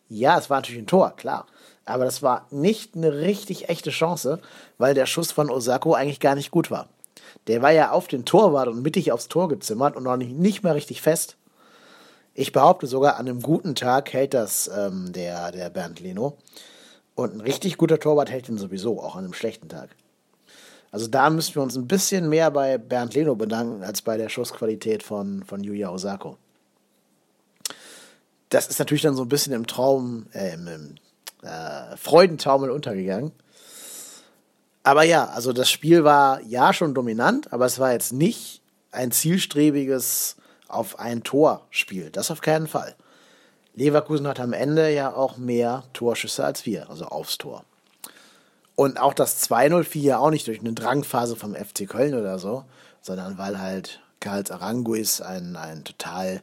Ja, 0.08 0.38
es 0.38 0.48
war 0.48 0.58
natürlich 0.58 0.82
ein 0.82 0.86
Tor, 0.86 1.16
klar. 1.16 1.46
Aber 1.84 2.04
das 2.04 2.22
war 2.22 2.46
nicht 2.50 2.96
eine 2.96 3.18
richtig 3.18 3.68
echte 3.68 3.90
Chance, 3.90 4.40
weil 4.78 4.94
der 4.94 5.06
Schuss 5.06 5.32
von 5.32 5.50
Osako 5.50 5.94
eigentlich 5.94 6.20
gar 6.20 6.34
nicht 6.34 6.50
gut 6.50 6.70
war. 6.70 6.88
Der 7.46 7.60
war 7.62 7.72
ja 7.72 7.90
auf 7.90 8.06
den 8.08 8.24
Torwart 8.24 8.68
und 8.68 8.82
mittig 8.82 9.12
aufs 9.12 9.28
Tor 9.28 9.48
gezimmert 9.48 9.96
und 9.96 10.04
noch 10.04 10.16
nicht, 10.16 10.32
nicht 10.32 10.62
mal 10.62 10.72
richtig 10.72 11.02
fest. 11.02 11.36
Ich 12.32 12.52
behaupte 12.52 12.86
sogar, 12.86 13.16
an 13.16 13.28
einem 13.28 13.42
guten 13.42 13.74
Tag 13.74 14.12
hält 14.12 14.34
das 14.34 14.68
ähm, 14.74 15.12
der, 15.12 15.52
der 15.52 15.70
Bernd 15.70 16.00
Leno. 16.00 16.38
Und 17.14 17.34
ein 17.34 17.40
richtig 17.40 17.76
guter 17.76 18.00
Torwart 18.00 18.30
hält 18.30 18.48
ihn 18.48 18.58
sowieso, 18.58 19.00
auch 19.00 19.14
an 19.14 19.24
einem 19.24 19.34
schlechten 19.34 19.68
Tag. 19.68 19.90
Also 20.90 21.06
da 21.06 21.30
müssen 21.30 21.54
wir 21.54 21.62
uns 21.62 21.76
ein 21.76 21.86
bisschen 21.86 22.28
mehr 22.28 22.50
bei 22.50 22.78
Bernd 22.78 23.14
Leno 23.14 23.36
bedanken, 23.36 23.84
als 23.84 24.02
bei 24.02 24.16
der 24.16 24.28
Schussqualität 24.28 25.02
von, 25.02 25.44
von 25.44 25.62
Yuya 25.62 25.90
Osako. 25.90 26.38
Das 28.48 28.68
ist 28.68 28.78
natürlich 28.78 29.02
dann 29.02 29.16
so 29.16 29.22
ein 29.22 29.28
bisschen 29.28 29.52
im 29.52 29.66
Traum, 29.66 30.26
äh, 30.32 30.54
im, 30.54 30.66
im 30.66 30.94
äh, 31.44 31.96
Freudentaumel 31.96 32.70
untergegangen. 32.70 33.32
Aber 34.82 35.02
ja, 35.02 35.26
also 35.26 35.52
das 35.52 35.70
Spiel 35.70 36.04
war 36.04 36.42
ja 36.42 36.72
schon 36.72 36.94
dominant, 36.94 37.52
aber 37.52 37.66
es 37.66 37.78
war 37.78 37.92
jetzt 37.92 38.12
nicht 38.12 38.60
ein 38.90 39.10
zielstrebiges 39.10 40.36
auf 40.68 40.98
ein 40.98 41.22
Tor 41.22 41.66
Spiel. 41.70 42.10
Das 42.10 42.30
auf 42.30 42.40
keinen 42.40 42.66
Fall. 42.66 42.94
Leverkusen 43.74 44.28
hat 44.28 44.40
am 44.40 44.52
Ende 44.52 44.92
ja 44.92 45.12
auch 45.14 45.36
mehr 45.36 45.84
Torschüsse 45.92 46.44
als 46.44 46.64
wir, 46.66 46.90
also 46.90 47.06
aufs 47.06 47.38
Tor. 47.38 47.64
Und 48.76 49.00
auch 49.00 49.14
das 49.14 49.48
2-0 49.48 49.84
fiel 49.84 50.04
ja 50.04 50.18
auch 50.18 50.30
nicht 50.30 50.46
durch 50.46 50.60
eine 50.60 50.72
Drangphase 50.72 51.36
vom 51.36 51.54
FC 51.54 51.88
Köln 51.88 52.14
oder 52.14 52.38
so, 52.38 52.64
sondern 53.00 53.38
weil 53.38 53.60
halt 53.60 54.00
Karls 54.20 54.50
Aranguis 54.50 55.20
einen, 55.20 55.56
einen 55.56 55.84
total 55.84 56.42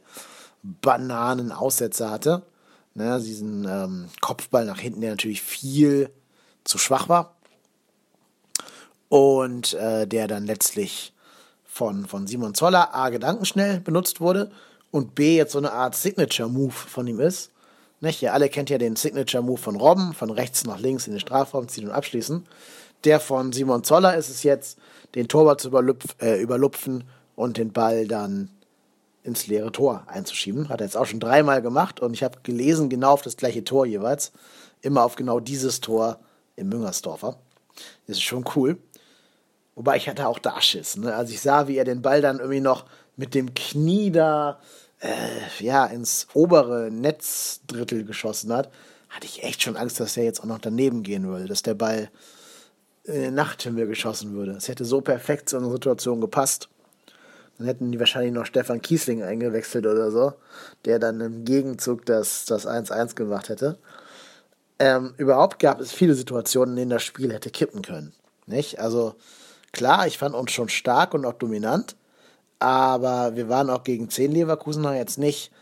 bananen 0.62 1.52
Aussetzer 1.52 2.10
hatte. 2.10 2.42
Ne, 2.94 3.18
diesen 3.20 3.66
ähm, 3.66 4.08
Kopfball 4.20 4.66
nach 4.66 4.78
hinten, 4.78 5.00
der 5.00 5.10
natürlich 5.10 5.42
viel 5.42 6.10
zu 6.64 6.78
schwach 6.78 7.08
war. 7.08 7.36
Und 9.08 9.74
äh, 9.74 10.06
der 10.06 10.28
dann 10.28 10.46
letztlich 10.46 11.12
von, 11.64 12.06
von 12.06 12.26
Simon 12.26 12.54
Zoller 12.54 12.94
A 12.94 13.08
gedankenschnell 13.08 13.80
benutzt 13.80 14.20
wurde 14.20 14.50
und 14.90 15.14
B 15.14 15.36
jetzt 15.36 15.52
so 15.52 15.58
eine 15.58 15.72
Art 15.72 15.94
Signature-Move 15.94 16.72
von 16.72 17.06
ihm 17.06 17.20
ist. 17.20 17.50
Nicht? 18.00 18.22
Ihr 18.22 18.34
alle 18.34 18.48
kennt 18.48 18.68
ja 18.68 18.78
den 18.78 18.96
Signature-Move 18.96 19.60
von 19.60 19.76
Robben, 19.76 20.12
von 20.12 20.30
rechts 20.30 20.64
nach 20.64 20.78
links 20.78 21.06
in 21.06 21.14
den 21.14 21.20
Strafraum 21.20 21.68
ziehen 21.68 21.88
und 21.88 21.94
abschließen. 21.94 22.44
Der 23.04 23.20
von 23.20 23.52
Simon 23.52 23.84
Zoller 23.84 24.16
ist 24.16 24.28
es 24.28 24.42
jetzt, 24.42 24.78
den 25.14 25.28
Torwart 25.28 25.60
zu 25.60 25.68
überlupf, 25.68 26.14
äh, 26.20 26.40
überlupfen 26.40 27.04
und 27.36 27.56
den 27.56 27.72
Ball 27.72 28.06
dann 28.06 28.50
ins 29.22 29.46
leere 29.46 29.72
Tor 29.72 30.04
einzuschieben. 30.06 30.68
Hat 30.68 30.80
er 30.80 30.86
jetzt 30.86 30.96
auch 30.96 31.06
schon 31.06 31.20
dreimal 31.20 31.62
gemacht 31.62 32.00
und 32.00 32.14
ich 32.14 32.22
habe 32.22 32.38
gelesen, 32.42 32.88
genau 32.88 33.12
auf 33.12 33.22
das 33.22 33.36
gleiche 33.36 33.64
Tor 33.64 33.86
jeweils. 33.86 34.32
Immer 34.80 35.04
auf 35.04 35.16
genau 35.16 35.40
dieses 35.40 35.80
Tor 35.80 36.18
im 36.56 36.68
Müngersdorfer. 36.68 37.38
Das 38.06 38.16
ist 38.16 38.22
schon 38.22 38.44
cool. 38.56 38.78
Wobei 39.74 39.96
ich 39.96 40.08
hatte 40.08 40.28
auch 40.28 40.38
da 40.38 40.60
Schiss. 40.60 40.96
Ne? 40.96 41.14
Also 41.14 41.32
ich 41.32 41.40
sah, 41.40 41.68
wie 41.68 41.76
er 41.76 41.84
den 41.84 42.02
Ball 42.02 42.20
dann 42.20 42.38
irgendwie 42.38 42.60
noch 42.60 42.84
mit 43.16 43.34
dem 43.34 43.54
Knie 43.54 44.10
da 44.10 44.60
äh, 45.00 45.64
ja, 45.64 45.86
ins 45.86 46.26
obere 46.34 46.90
Netzdrittel 46.90 48.04
geschossen 48.04 48.52
hat, 48.52 48.70
hatte 49.08 49.26
ich 49.26 49.42
echt 49.42 49.62
schon 49.62 49.76
Angst, 49.76 50.00
dass 50.00 50.14
der 50.14 50.24
jetzt 50.24 50.40
auch 50.40 50.46
noch 50.46 50.58
daneben 50.58 51.02
gehen 51.02 51.26
würde, 51.26 51.46
dass 51.46 51.62
der 51.62 51.74
Ball 51.74 52.10
in 53.04 53.20
den 53.20 53.34
Nachthimmel 53.34 53.86
geschossen 53.86 54.32
würde. 54.32 54.52
Es 54.52 54.68
hätte 54.68 54.84
so 54.84 55.00
perfekt 55.00 55.48
zu 55.48 55.56
unserer 55.56 55.72
Situation 55.72 56.20
gepasst. 56.20 56.68
Dann 57.58 57.66
hätten 57.66 57.92
die 57.92 57.98
wahrscheinlich 58.00 58.32
noch 58.32 58.46
Stefan 58.46 58.82
Kiesling 58.82 59.22
eingewechselt 59.22 59.86
oder 59.86 60.10
so, 60.10 60.32
der 60.84 60.98
dann 60.98 61.20
im 61.20 61.44
Gegenzug 61.44 62.06
das 62.06 62.48
1-1 62.48 63.14
gemacht 63.14 63.48
hätte. 63.48 63.78
Ähm, 64.78 65.14
überhaupt 65.16 65.58
gab 65.58 65.80
es 65.80 65.92
viele 65.92 66.14
Situationen, 66.14 66.74
in 66.74 66.80
denen 66.80 66.90
das 66.90 67.04
Spiel 67.04 67.32
hätte 67.32 67.50
kippen 67.50 67.82
können. 67.82 68.12
Nicht? 68.46 68.80
Also 68.80 69.14
klar, 69.70 70.06
ich 70.06 70.18
fand 70.18 70.34
uns 70.34 70.50
schon 70.50 70.68
stark 70.68 71.14
und 71.14 71.24
auch 71.24 71.34
dominant, 71.34 71.94
aber 72.58 73.36
wir 73.36 73.48
waren 73.48 73.70
auch 73.70 73.84
gegen 73.84 74.10
10 74.10 74.32
Leverkusener 74.32 74.96
jetzt 74.96 75.18
nicht 75.18 75.52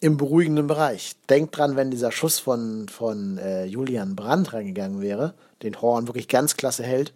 im 0.00 0.16
beruhigenden 0.16 0.66
Bereich. 0.66 1.16
Denkt 1.28 1.56
dran, 1.56 1.76
wenn 1.76 1.90
dieser 1.90 2.12
Schuss 2.12 2.38
von, 2.38 2.88
von 2.88 3.38
äh, 3.38 3.64
Julian 3.64 4.16
Brandt 4.16 4.52
reingegangen 4.52 5.00
wäre, 5.00 5.34
den 5.62 5.80
Horn 5.80 6.06
wirklich 6.06 6.28
ganz 6.28 6.56
klasse 6.56 6.82
hält, 6.82 7.12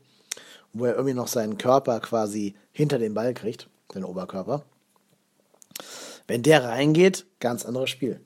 wo 0.72 0.84
er 0.84 0.94
irgendwie 0.94 1.14
noch 1.14 1.28
seinen 1.28 1.58
Körper 1.58 2.00
quasi 2.00 2.54
hinter 2.72 2.98
den 2.98 3.14
Ball 3.14 3.34
kriegt, 3.34 3.68
den 3.94 4.04
Oberkörper. 4.04 4.64
Wenn 6.26 6.42
der 6.42 6.64
reingeht, 6.64 7.26
ganz 7.40 7.64
anderes 7.64 7.90
Spiel. 7.90 8.20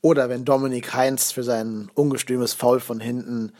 Oder 0.00 0.28
wenn 0.28 0.44
Dominik 0.44 0.94
Heinz 0.94 1.32
für 1.32 1.42
sein 1.42 1.90
ungestümes 1.94 2.52
Foul 2.52 2.80
von 2.80 3.00
hinten 3.00 3.52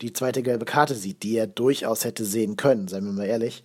die 0.00 0.12
zweite 0.12 0.42
gelbe 0.42 0.64
Karte 0.64 0.94
sieht, 0.94 1.22
die 1.22 1.36
er 1.36 1.46
durchaus 1.46 2.04
hätte 2.04 2.24
sehen 2.24 2.56
können, 2.56 2.88
seien 2.88 3.04
wir 3.04 3.12
mal 3.12 3.26
ehrlich, 3.26 3.64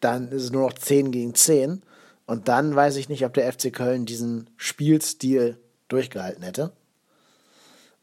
dann 0.00 0.30
ist 0.30 0.44
es 0.44 0.52
nur 0.52 0.62
noch 0.62 0.74
10 0.74 1.10
gegen 1.10 1.34
10. 1.34 1.82
Und 2.26 2.48
dann 2.48 2.74
weiß 2.74 2.96
ich 2.96 3.08
nicht, 3.08 3.24
ob 3.24 3.34
der 3.34 3.50
FC 3.52 3.72
Köln 3.72 4.06
diesen 4.06 4.50
Spielstil 4.56 5.58
durchgehalten 5.88 6.42
hätte. 6.42 6.72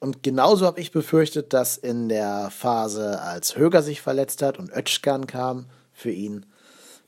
Und 0.02 0.24
genauso 0.24 0.66
habe 0.66 0.82
ich 0.82 0.92
befürchtet, 0.92 1.54
dass 1.54 1.78
in 1.78 2.10
der 2.10 2.50
Phase, 2.50 3.22
als 3.22 3.56
Höger 3.56 3.84
sich 3.84 4.02
verletzt 4.02 4.42
hat 4.42 4.58
und 4.58 4.72
Ötschkan 4.76 5.28
kam 5.28 5.68
für 5.94 6.10
ihn, 6.10 6.48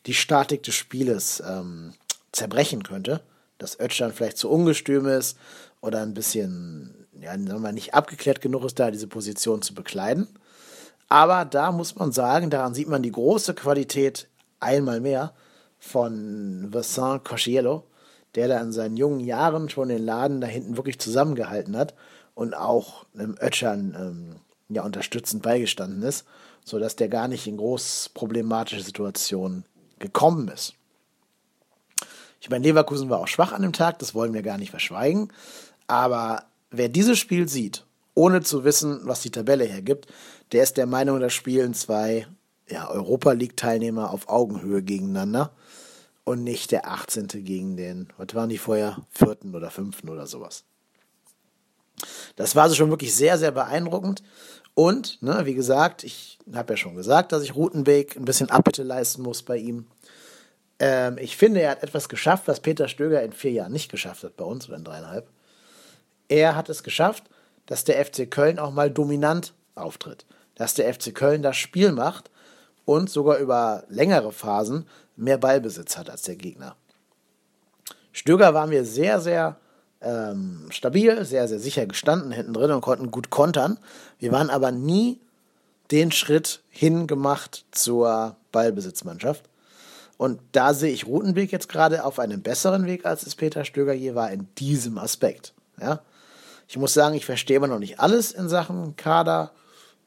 die 0.05 0.13
Statik 0.13 0.62
des 0.62 0.75
Spieles 0.75 1.41
ähm, 1.45 1.93
zerbrechen 2.31 2.83
könnte. 2.83 3.21
Dass 3.57 3.79
Ötschkan 3.79 4.13
vielleicht 4.13 4.38
zu 4.38 4.47
ungestüm 4.47 5.07
ist 5.07 5.39
oder 5.81 6.03
ein 6.03 6.13
bisschen, 6.13 7.07
ja, 7.19 7.31
sagen 7.31 7.63
wir 7.63 7.71
nicht 7.71 7.95
abgeklärt 7.95 8.41
genug 8.41 8.63
ist, 8.63 8.77
da 8.77 8.91
diese 8.91 9.07
Position 9.07 9.63
zu 9.63 9.73
bekleiden. 9.73 10.27
Aber 11.09 11.45
da 11.45 11.71
muss 11.71 11.95
man 11.95 12.12
sagen, 12.12 12.51
daran 12.51 12.75
sieht 12.75 12.89
man 12.89 13.01
die 13.01 13.12
große 13.12 13.55
Qualität 13.55 14.27
einmal 14.59 15.00
mehr 15.00 15.33
von 15.79 16.71
Vincent 16.71 17.25
Cosciello, 17.25 17.88
der 18.35 18.50
da 18.50 18.62
in 18.62 18.71
seinen 18.71 18.97
jungen 18.97 19.19
Jahren 19.19 19.67
schon 19.69 19.89
den 19.89 20.05
Laden 20.05 20.41
da 20.41 20.47
hinten 20.47 20.77
wirklich 20.77 21.00
zusammengehalten 21.00 21.75
hat 21.75 21.95
und 22.35 22.53
auch 22.53 23.05
einem 23.13 23.35
Ötschern 23.39 23.95
ähm, 23.97 24.35
ja, 24.69 24.83
unterstützend 24.83 25.43
beigestanden 25.43 26.01
ist, 26.03 26.25
sodass 26.63 26.95
der 26.95 27.09
gar 27.09 27.27
nicht 27.27 27.47
in 27.47 27.57
groß 27.57 28.11
problematische 28.13 28.81
Situationen 28.81 29.65
gekommen 29.99 30.47
ist. 30.47 30.73
Ich 32.41 32.49
meine, 32.49 32.65
Leverkusen 32.65 33.09
war 33.09 33.19
auch 33.19 33.27
schwach 33.27 33.53
an 33.53 33.61
dem 33.61 33.73
Tag, 33.73 33.99
das 33.99 34.13
wollen 34.13 34.33
wir 34.33 34.41
gar 34.41 34.57
nicht 34.57 34.71
verschweigen, 34.71 35.31
aber 35.87 36.43
wer 36.71 36.89
dieses 36.89 37.19
Spiel 37.19 37.47
sieht, 37.47 37.85
ohne 38.15 38.41
zu 38.41 38.63
wissen, 38.63 39.01
was 39.03 39.21
die 39.21 39.31
Tabelle 39.31 39.63
hergibt, 39.63 40.07
der 40.51 40.63
ist 40.63 40.77
der 40.77 40.85
Meinung, 40.85 41.19
da 41.19 41.29
spielen 41.29 41.73
zwei 41.73 42.27
ja, 42.67 42.89
Europa 42.89 43.31
League-Teilnehmer 43.31 44.11
auf 44.11 44.29
Augenhöhe 44.29 44.83
gegeneinander 44.83 45.51
und 46.23 46.43
nicht 46.43 46.71
der 46.71 46.87
18. 46.87 47.27
gegen 47.27 47.77
den, 47.77 48.07
was 48.17 48.33
waren 48.33 48.49
die 48.49 48.57
vorher, 48.57 48.97
vierten 49.09 49.55
oder 49.55 49.71
fünften 49.71 50.09
oder 50.09 50.27
sowas. 50.27 50.63
Das 52.35 52.55
war 52.55 52.63
also 52.63 52.75
schon 52.75 52.89
wirklich 52.89 53.15
sehr, 53.15 53.38
sehr 53.38 53.51
beeindruckend. 53.51 54.23
Und, 54.75 55.21
ne, 55.21 55.45
wie 55.45 55.53
gesagt, 55.53 56.03
ich 56.03 56.39
habe 56.53 56.73
ja 56.73 56.77
schon 56.77 56.95
gesagt, 56.95 57.31
dass 57.31 57.43
ich 57.43 57.55
Rutenweg 57.55 58.15
ein 58.15 58.25
bisschen 58.25 58.50
Abbitte 58.50 58.83
leisten 58.83 59.21
muss 59.21 59.43
bei 59.43 59.57
ihm. 59.57 59.85
Ähm, 60.79 61.17
ich 61.19 61.38
finde, 61.38 61.62
er 61.62 61.71
hat 61.71 61.83
etwas 61.83 62.09
geschafft, 62.09 62.47
was 62.47 62.59
Peter 62.59 62.88
Stöger 62.88 63.21
in 63.21 63.33
vier 63.33 63.51
Jahren 63.51 63.71
nicht 63.71 63.91
geschafft 63.91 64.23
hat 64.23 64.35
bei 64.35 64.45
uns 64.45 64.67
oder 64.67 64.77
in 64.77 64.83
dreieinhalb. 64.83 65.29
Er 66.27 66.55
hat 66.55 66.69
es 66.69 66.83
geschafft, 66.83 67.25
dass 67.67 67.83
der 67.83 68.03
FC 68.03 68.29
Köln 68.29 68.57
auch 68.57 68.71
mal 68.71 68.89
dominant 68.89 69.53
auftritt. 69.75 70.25
Dass 70.55 70.73
der 70.73 70.91
FC 70.91 71.13
Köln 71.13 71.43
das 71.43 71.57
Spiel 71.57 71.91
macht 71.91 72.31
und 72.85 73.09
sogar 73.09 73.38
über 73.38 73.83
längere 73.89 74.31
Phasen 74.31 74.88
mehr 75.15 75.38
Ballbesitz 75.38 75.97
hat 75.97 76.09
als 76.09 76.23
der 76.23 76.35
Gegner. 76.35 76.75
Stöger 78.12 78.53
war 78.53 78.67
mir 78.67 78.85
sehr, 78.85 79.19
sehr 79.21 79.57
ähm, 80.03 80.67
stabil, 80.69 81.25
sehr, 81.25 81.48
sehr 81.48 81.60
sicher 81.60 81.86
gestanden 81.86 82.31
hinten 82.31 82.53
drin 82.53 82.72
und 82.72 82.81
konnten 82.81 83.12
gut 83.12 83.29
kontern. 83.29 83.77
Wir 84.19 84.31
waren 84.31 84.50
aber 84.50 84.72
nie 84.72 85.19
den 85.91 86.12
Schritt 86.12 86.62
hingemacht 86.69 87.65
zur 87.72 88.36
Ballbesitzmannschaft. 88.51 89.43
Und 90.17 90.39
da 90.51 90.74
sehe 90.74 90.93
ich 90.93 91.07
Rutenweg 91.07 91.51
jetzt 91.51 91.69
gerade 91.69 92.05
auf 92.05 92.19
einem 92.19 92.41
besseren 92.41 92.86
Weg, 92.86 93.05
als 93.05 93.25
es 93.25 93.36
Peter 93.36 93.65
Stöger 93.65 93.93
je 93.93 94.15
war 94.15 94.31
in 94.31 94.48
diesem 94.57 94.98
Aspekt. 94.98 95.53
Ja? 95.79 96.01
Ich 96.67 96.77
muss 96.77 96.93
sagen, 96.93 97.15
ich 97.15 97.25
verstehe 97.25 97.57
immer 97.57 97.67
noch 97.67 97.79
nicht 97.79 98.00
alles 98.00 98.31
in 98.31 98.48
Sachen 98.48 98.95
Kader, 98.95 99.51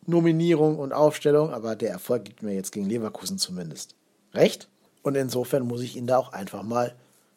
Nominierung 0.07 0.79
und 0.79 0.93
Aufstellung, 0.93 1.53
aber 1.53 1.77
der 1.77 1.91
Erfolg 1.91 2.29
liegt 2.29 2.43
mir 2.43 2.55
jetzt 2.55 2.73
gegen 2.73 2.89
Leverkusen 2.89 3.39
zumindest 3.39 3.95
recht. 4.33 4.69
Und 5.03 5.17
insofern 5.17 5.67
muss 5.67 5.83
ich 5.83 5.97
ihn 5.97 6.07
da 6.07 6.19
auch 6.19 6.33
einfach 6.33 6.63
mal 6.63 6.95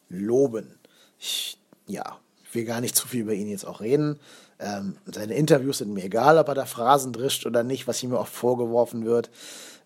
loben. 0.10 0.80
Ich, 1.20 1.58
ja, 1.88 2.18
will 2.54 2.66
gar 2.66 2.82
nicht 2.82 2.96
zu 2.96 3.08
viel 3.08 3.22
über 3.22 3.34
ihn 3.34 3.48
jetzt 3.48 3.66
auch 3.66 3.82
reden. 3.82 4.20
Ähm, 4.60 4.98
seine 5.06 5.36
Interviews 5.36 5.80
sind 5.80 5.94
mir 5.94 6.04
egal, 6.04 6.38
ob 6.38 6.48
er 6.48 6.56
da 6.56 6.66
Phrasen 6.66 7.14
drischt 7.14 7.46
oder 7.46 7.64
nicht, 7.64 7.88
was 7.88 8.04
ihm 8.04 8.14
auch 8.14 8.28
vorgeworfen 8.28 9.06
wird. 9.06 9.30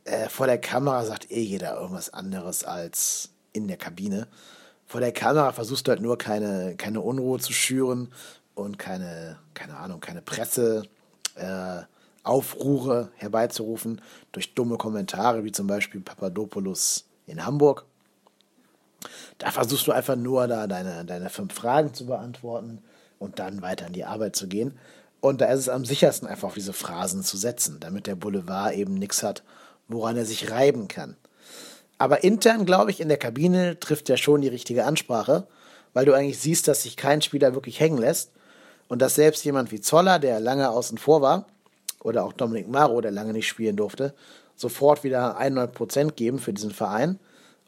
Äh, 0.05 0.29
vor 0.29 0.48
der 0.48 0.58
Kamera 0.58 1.05
sagt 1.05 1.32
eh 1.32 1.41
jeder 1.41 1.79
irgendwas 1.79 2.12
anderes 2.12 2.63
als 2.63 3.29
in 3.53 3.67
der 3.67 3.77
Kabine. 3.77 4.27
Vor 4.86 5.00
der 5.00 5.12
Kamera 5.12 5.51
versuchst 5.51 5.88
du 5.88 5.91
halt 5.91 6.01
nur 6.01 6.17
keine, 6.17 6.75
keine 6.75 7.01
Unruhe 7.01 7.39
zu 7.39 7.53
schüren 7.53 8.12
und 8.55 8.77
keine, 8.79 9.38
keine 9.53 9.77
Ahnung, 9.77 10.00
keine 10.00 10.22
Presse. 10.22 10.84
Äh, 11.36 11.82
Aufruhre 12.24 13.12
herbeizurufen 13.15 14.01
durch 14.32 14.53
dumme 14.53 14.77
Kommentare, 14.77 15.43
wie 15.43 15.51
zum 15.51 15.67
Beispiel 15.67 16.00
Papadopoulos 16.00 17.05
in 17.27 17.46
Hamburg. 17.46 17.86
Da 19.38 19.51
versuchst 19.51 19.88
du 19.88 19.91
einfach 19.91 20.15
nur 20.15 20.48
da 20.48 20.67
deine, 20.67 21.05
deine 21.05 21.29
fünf 21.29 21.53
Fragen 21.53 21.93
zu 21.93 22.05
beantworten 22.05 22.81
und 23.19 23.39
dann 23.39 23.62
weiter 23.62 23.88
in 23.88 23.93
die 23.93 24.05
Arbeit 24.05 24.36
zu 24.36 24.48
gehen. 24.48 24.77
Und 25.22 25.39
da 25.39 25.45
ist 25.45 25.62
es 25.62 25.69
am 25.69 25.86
sichersten, 25.86 26.27
einfach 26.27 26.50
auf 26.50 26.53
diese 26.53 26.74
Phrasen 26.74 27.24
zu 27.24 27.38
setzen, 27.38 27.77
damit 27.79 28.07
der 28.07 28.15
Boulevard 28.15 28.75
eben 28.75 28.95
nichts 28.95 29.24
hat, 29.24 29.43
woran 29.88 30.17
er 30.17 30.25
sich 30.25 30.51
reiben 30.51 30.88
kann. 30.88 31.15
Aber 31.98 32.24
intern, 32.24 32.65
glaube 32.65 32.91
ich, 32.91 33.00
in 33.00 33.07
der 33.07 33.17
Kabine 33.17 33.79
trifft 33.79 34.10
er 34.10 34.17
schon 34.17 34.41
die 34.41 34.50
richtige 34.50 34.86
Ansprache, 34.86 35.48
weil 35.93 36.05
du 36.05 36.13
eigentlich 36.13 36.39
siehst, 36.39 36.67
dass 36.67 36.83
sich 36.83 36.98
kein 36.98 37.22
Spieler 37.22 37.53
wirklich 37.53 37.79
hängen 37.79 37.98
lässt 37.98 38.31
und 38.89 39.01
dass 39.01 39.15
selbst 39.15 39.45
jemand 39.45 39.72
wie 39.72 39.79
Zoller, 39.79 40.19
der 40.19 40.39
lange 40.39 40.69
außen 40.69 40.98
vor 40.98 41.22
war, 41.22 41.45
oder 42.01 42.25
auch 42.25 42.33
Dominik 42.33 42.67
Maro, 42.67 43.00
der 43.00 43.12
lange 43.12 43.31
nicht 43.31 43.48
spielen 43.48 43.77
durfte, 43.77 44.13
sofort 44.55 45.03
wieder 45.03 45.38
100 45.38 45.74
Prozent 45.74 46.17
geben 46.17 46.39
für 46.39 46.51
diesen 46.51 46.72
Verein 46.72 47.19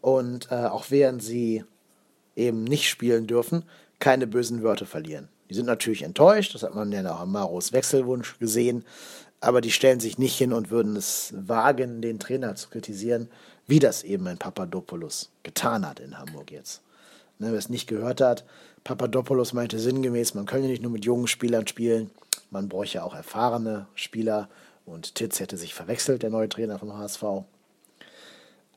und 0.06 0.52
äh, 0.52 0.68
auch 0.68 0.92
während 0.92 1.24
sie 1.24 1.64
eben 2.36 2.64
nicht 2.64 2.88
spielen 2.88 3.26
dürfen, 3.26 3.64
keine 3.98 4.28
bösen 4.28 4.62
Wörter 4.62 4.86
verlieren. 4.86 5.30
Die 5.50 5.56
sind 5.56 5.66
natürlich 5.66 6.04
enttäuscht, 6.04 6.54
das 6.54 6.62
hat 6.62 6.76
man 6.76 6.92
ja 6.92 7.12
auch 7.12 7.22
am 7.22 7.32
Maros 7.32 7.74
Wechselwunsch 7.74 8.38
gesehen, 8.38 8.86
aber 9.42 9.62
die 9.62 9.72
stellen 9.72 10.00
sich 10.00 10.20
nicht 10.20 10.38
hin 10.38 10.54
und 10.54 10.70
würden 10.70 10.96
es 10.96 11.34
wagen, 11.36 12.04
den 12.04 12.20
Trainer 12.20 12.54
zu 12.54 12.70
kritisieren, 12.70 13.30
wie 13.66 13.80
das 13.80 14.04
eben 14.04 14.28
ein 14.28 14.38
Papadopoulos 14.38 15.32
getan 15.42 15.90
hat 15.90 16.00
in 16.00 16.20
Hamburg 16.20 16.52
jetzt. 16.52 16.84
Ne, 17.40 17.48
wer 17.50 17.58
es 17.58 17.70
nicht 17.70 17.88
gehört 17.88 18.22
hat, 18.22 18.46
Papadopoulos 18.84 19.54
meinte 19.54 19.80
sinngemäß, 19.80 20.36
man 20.36 20.46
könne 20.46 20.68
nicht 20.68 20.84
nur 20.84 20.92
mit 20.92 21.04
jungen 21.04 21.26
Spielern 21.26 21.66
spielen, 21.66 22.12
man 22.52 22.70
bräuchte 22.70 23.04
auch 23.04 23.16
erfahrene 23.16 23.88
Spieler 23.96 24.50
und 24.86 25.16
Titz 25.16 25.40
hätte 25.40 25.58
sich 25.58 25.74
verwechselt, 25.74 26.22
der 26.22 26.30
neue 26.30 26.48
Trainer 26.48 26.78
vom 26.78 26.96
HSV. 26.96 27.24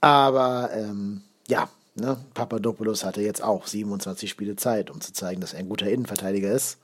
Aber 0.00 0.70
ähm, 0.72 1.22
ja, 1.48 1.68
ne, 1.94 2.18
Papadopoulos 2.34 3.04
hatte 3.04 3.22
jetzt 3.22 3.42
auch 3.42 3.66
27 3.66 4.30
Spiele 4.30 4.56
Zeit, 4.56 4.90
um 4.90 5.00
zu 5.00 5.12
zeigen, 5.12 5.40
dass 5.40 5.52
er 5.52 5.60
ein 5.60 5.68
guter 5.68 5.88
Innenverteidiger 5.88 6.52
ist. 6.52 6.78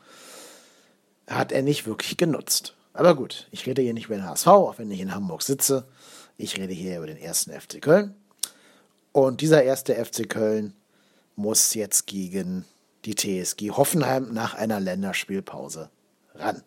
Hat 1.28 1.52
er 1.52 1.62
nicht 1.62 1.86
wirklich 1.86 2.16
genutzt. 2.16 2.74
Aber 2.92 3.14
gut, 3.16 3.48
ich 3.50 3.66
rede 3.66 3.82
hier 3.82 3.94
nicht 3.94 4.06
über 4.06 4.16
den 4.16 4.26
HSV, 4.26 4.46
auch 4.46 4.78
wenn 4.78 4.90
ich 4.90 5.00
in 5.00 5.14
Hamburg 5.14 5.42
sitze. 5.42 5.84
Ich 6.36 6.58
rede 6.58 6.72
hier 6.72 6.98
über 6.98 7.06
den 7.06 7.16
ersten 7.16 7.52
FC 7.52 7.80
Köln. 7.80 8.14
Und 9.12 9.40
dieser 9.40 9.62
erste 9.62 9.94
FC 9.94 10.28
Köln 10.28 10.74
muss 11.36 11.74
jetzt 11.74 12.06
gegen 12.06 12.64
die 13.04 13.14
TSG 13.14 13.70
Hoffenheim 13.70 14.32
nach 14.32 14.54
einer 14.54 14.80
Länderspielpause 14.80 15.90
ran. 16.34 16.62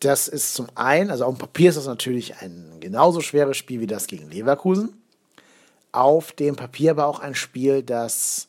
Das 0.00 0.28
ist 0.28 0.54
zum 0.54 0.66
einen, 0.74 1.10
also 1.10 1.26
auf 1.26 1.34
dem 1.34 1.40
Papier 1.40 1.68
ist 1.68 1.76
das 1.76 1.86
natürlich 1.86 2.36
ein 2.40 2.78
genauso 2.80 3.20
schweres 3.20 3.58
Spiel 3.58 3.80
wie 3.80 3.86
das 3.86 4.06
gegen 4.06 4.30
Leverkusen. 4.30 4.94
Auf 5.92 6.32
dem 6.32 6.56
Papier 6.56 6.92
aber 6.92 7.06
auch 7.06 7.20
ein 7.20 7.34
Spiel, 7.34 7.82
das 7.82 8.48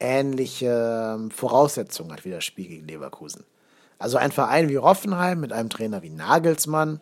ähnliche 0.00 1.14
ähm, 1.16 1.30
Voraussetzungen 1.30 2.12
hat 2.12 2.24
wie 2.24 2.30
das 2.30 2.44
Spiel 2.44 2.66
gegen 2.66 2.88
Leverkusen. 2.88 3.44
Also 3.98 4.16
ein 4.16 4.32
Verein 4.32 4.68
wie 4.68 4.78
Hoffenheim 4.78 5.40
mit 5.40 5.52
einem 5.52 5.68
Trainer 5.68 6.02
wie 6.02 6.10
Nagelsmann, 6.10 7.00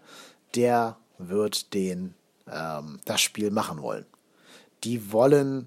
der 0.54 0.96
wird 1.16 1.72
den, 1.72 2.14
ähm, 2.50 2.98
das 3.06 3.20
Spiel 3.20 3.50
machen 3.50 3.80
wollen. 3.80 4.04
Die 4.84 5.12
wollen 5.12 5.66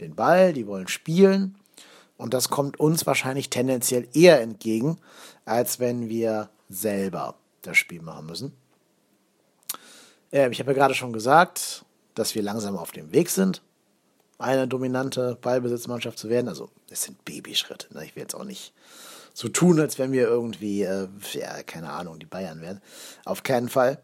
den 0.00 0.14
Ball, 0.14 0.52
die 0.52 0.66
wollen 0.66 0.88
spielen 0.88 1.56
und 2.16 2.32
das 2.32 2.48
kommt 2.48 2.80
uns 2.80 3.06
wahrscheinlich 3.06 3.50
tendenziell 3.50 4.08
eher 4.14 4.40
entgegen, 4.40 4.98
als 5.44 5.80
wenn 5.80 6.08
wir 6.08 6.48
selber 6.68 7.34
das 7.62 7.76
Spiel 7.76 8.02
machen 8.02 8.26
müssen. 8.26 8.52
Äh, 10.32 10.50
ich 10.50 10.60
habe 10.60 10.72
ja 10.72 10.78
gerade 10.78 10.94
schon 10.94 11.12
gesagt, 11.12 11.84
dass 12.14 12.34
wir 12.34 12.42
langsam 12.42 12.76
auf 12.76 12.90
dem 12.90 13.12
Weg 13.12 13.30
sind, 13.30 13.62
eine 14.38 14.68
dominante 14.68 15.36
Ballbesitzmannschaft 15.40 16.18
zu 16.18 16.28
werden. 16.28 16.48
Also 16.48 16.70
es 16.90 17.02
sind 17.02 17.24
Babyschritte. 17.24 17.92
Ne? 17.94 18.04
Ich 18.04 18.14
will 18.14 18.22
jetzt 18.22 18.34
auch 18.34 18.44
nicht 18.44 18.72
so 19.34 19.48
tun, 19.48 19.80
als 19.80 19.98
wenn 19.98 20.12
wir 20.12 20.22
irgendwie, 20.22 20.82
äh, 20.82 21.08
ja, 21.32 21.62
keine 21.62 21.90
Ahnung, 21.90 22.18
die 22.18 22.26
Bayern 22.26 22.60
wären. 22.60 22.80
Auf 23.24 23.42
keinen 23.42 23.68
Fall. 23.68 24.00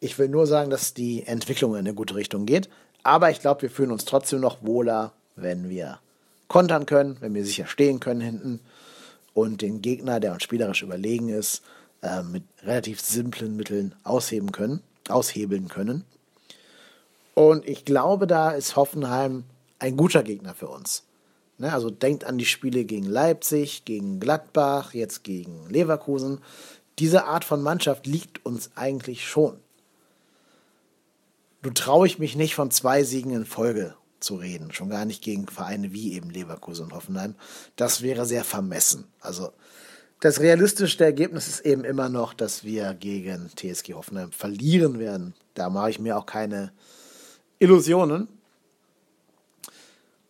Ich 0.00 0.18
will 0.18 0.28
nur 0.28 0.46
sagen, 0.46 0.70
dass 0.70 0.94
die 0.94 1.24
Entwicklung 1.26 1.72
in 1.72 1.78
eine 1.78 1.94
gute 1.94 2.14
Richtung 2.14 2.46
geht. 2.46 2.68
Aber 3.02 3.30
ich 3.30 3.40
glaube, 3.40 3.62
wir 3.62 3.70
fühlen 3.70 3.92
uns 3.92 4.04
trotzdem 4.04 4.40
noch 4.40 4.62
wohler, 4.62 5.12
wenn 5.36 5.68
wir 5.68 6.00
kontern 6.48 6.86
können, 6.86 7.16
wenn 7.20 7.34
wir 7.34 7.44
sicher 7.44 7.66
stehen 7.66 8.00
können 8.00 8.20
hinten 8.20 8.60
und 9.32 9.62
den 9.62 9.82
Gegner, 9.82 10.20
der 10.20 10.32
uns 10.32 10.42
spielerisch 10.42 10.82
überlegen 10.82 11.28
ist, 11.28 11.62
äh, 12.04 12.22
mit 12.22 12.44
relativ 12.62 13.00
simplen 13.00 13.56
Mitteln 13.56 13.94
ausheben 14.04 14.52
können, 14.52 14.82
aushebeln 15.08 15.68
können. 15.68 16.04
Und 17.32 17.66
ich 17.66 17.86
glaube, 17.86 18.26
da 18.26 18.50
ist 18.50 18.76
Hoffenheim 18.76 19.44
ein 19.78 19.96
guter 19.96 20.22
Gegner 20.22 20.54
für 20.54 20.68
uns. 20.68 21.04
Ne, 21.56 21.72
also 21.72 21.88
denkt 21.88 22.24
an 22.24 22.36
die 22.36 22.44
Spiele 22.44 22.84
gegen 22.84 23.06
Leipzig, 23.06 23.86
gegen 23.86 24.20
Gladbach, 24.20 24.92
jetzt 24.92 25.24
gegen 25.24 25.70
Leverkusen. 25.70 26.40
Diese 26.98 27.24
Art 27.24 27.44
von 27.44 27.62
Mannschaft 27.62 28.06
liegt 28.06 28.44
uns 28.44 28.70
eigentlich 28.74 29.26
schon. 29.26 29.56
Du 31.62 31.70
traue 31.70 32.06
ich 32.06 32.18
mich 32.18 32.36
nicht 32.36 32.54
von 32.54 32.70
zwei 32.70 33.02
Siegen 33.02 33.32
in 33.32 33.46
Folge 33.46 33.94
zu 34.20 34.34
reden, 34.34 34.72
schon 34.72 34.90
gar 34.90 35.06
nicht 35.06 35.22
gegen 35.22 35.46
Vereine 35.46 35.92
wie 35.92 36.12
eben 36.12 36.28
Leverkusen 36.28 36.86
und 36.86 36.92
Hoffenheim. 36.92 37.34
Das 37.76 38.02
wäre 38.02 38.26
sehr 38.26 38.44
vermessen. 38.44 39.06
Also 39.20 39.52
das 40.24 40.40
realistischste 40.40 41.04
Ergebnis 41.04 41.48
ist 41.48 41.66
eben 41.66 41.84
immer 41.84 42.08
noch, 42.08 42.32
dass 42.32 42.64
wir 42.64 42.94
gegen 42.94 43.50
TSG 43.54 43.92
Hoffenheim 43.92 44.32
verlieren 44.32 44.98
werden. 44.98 45.34
Da 45.52 45.68
mache 45.68 45.90
ich 45.90 45.98
mir 45.98 46.16
auch 46.16 46.24
keine 46.24 46.72
Illusionen. 47.58 48.28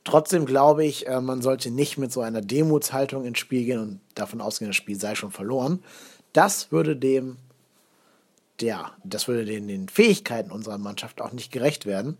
Trotzdem 0.02 0.46
glaube 0.46 0.84
ich, 0.84 1.06
äh, 1.06 1.20
man 1.20 1.42
sollte 1.42 1.70
nicht 1.70 1.96
mit 1.96 2.10
so 2.10 2.22
einer 2.22 2.40
Demutshaltung 2.40 3.24
ins 3.24 3.38
Spiel 3.38 3.66
gehen 3.66 3.78
und 3.78 4.00
davon 4.16 4.40
ausgehen, 4.40 4.68
das 4.68 4.74
Spiel 4.74 4.98
sei 4.98 5.14
schon 5.14 5.30
verloren. 5.30 5.80
Das 6.32 6.72
würde 6.72 6.96
dem, 6.96 7.36
ja, 8.60 8.96
das 9.04 9.28
würde 9.28 9.44
den, 9.44 9.68
den 9.68 9.88
Fähigkeiten 9.88 10.50
unserer 10.50 10.78
Mannschaft 10.78 11.20
auch 11.22 11.30
nicht 11.30 11.52
gerecht 11.52 11.86
werden. 11.86 12.18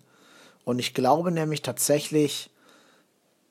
Und 0.65 0.79
ich 0.79 0.95
glaube 0.95 1.33
nämlich 1.33 1.63
tatsächlich, 1.63 2.51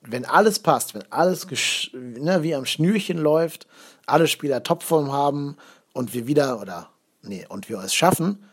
wenn 0.07 0.25
alles 0.25 0.59
passt, 0.59 0.93
wenn 0.93 1.09
alles 1.11 1.47
ne, 1.93 2.43
wie 2.43 2.55
am 2.55 2.65
Schnürchen 2.65 3.17
läuft, 3.17 3.67
alle 4.05 4.27
Spieler 4.27 4.63
Topform 4.63 5.11
haben 5.11 5.57
und 5.93 6.13
wir 6.13 6.27
wieder, 6.27 6.59
oder 6.59 6.89
nee, 7.21 7.45
und 7.47 7.69
wir 7.69 7.79
es 7.79 7.93
schaffen, 7.93 8.43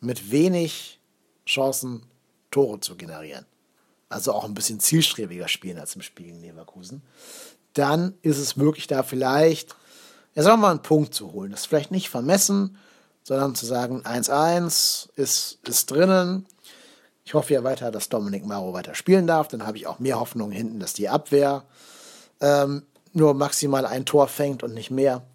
mit 0.00 0.30
wenig 0.30 1.00
Chancen 1.46 2.02
Tore 2.50 2.80
zu 2.80 2.96
generieren. 2.96 3.46
Also 4.08 4.32
auch 4.32 4.44
ein 4.44 4.54
bisschen 4.54 4.80
zielstrebiger 4.80 5.48
spielen 5.48 5.78
als 5.78 5.96
im 5.96 6.02
Spiel 6.02 6.26
gegen 6.26 6.40
Leverkusen. 6.40 7.02
Dann 7.72 8.14
ist 8.22 8.38
es 8.38 8.56
möglich, 8.56 8.86
da 8.86 9.02
vielleicht, 9.02 9.74
ja, 10.34 10.42
sagen 10.42 10.60
wir 10.60 10.62
mal, 10.62 10.70
einen 10.70 10.82
Punkt 10.82 11.14
zu 11.14 11.32
holen. 11.32 11.50
Das 11.50 11.60
ist 11.60 11.66
vielleicht 11.66 11.90
nicht 11.90 12.08
vermessen, 12.08 12.78
sondern 13.22 13.54
zu 13.54 13.66
sagen, 13.66 14.02
1-1 14.02 15.08
ist, 15.16 15.58
ist 15.64 15.90
drinnen 15.90 16.46
ich 17.26 17.34
hoffe 17.34 17.54
ja 17.54 17.64
weiter, 17.64 17.90
dass 17.90 18.08
Dominik 18.08 18.46
Maro 18.46 18.72
weiter 18.72 18.94
spielen 18.94 19.26
darf. 19.26 19.48
Dann 19.48 19.66
habe 19.66 19.76
ich 19.76 19.88
auch 19.88 19.98
mehr 19.98 20.20
Hoffnung 20.20 20.52
hinten, 20.52 20.78
dass 20.78 20.92
die 20.92 21.08
Abwehr 21.08 21.64
ähm, 22.40 22.86
nur 23.12 23.34
maximal 23.34 23.84
ein 23.84 24.06
Tor 24.06 24.28
fängt 24.28 24.62
und 24.62 24.74
nicht 24.74 24.92
mehr. 24.92 25.26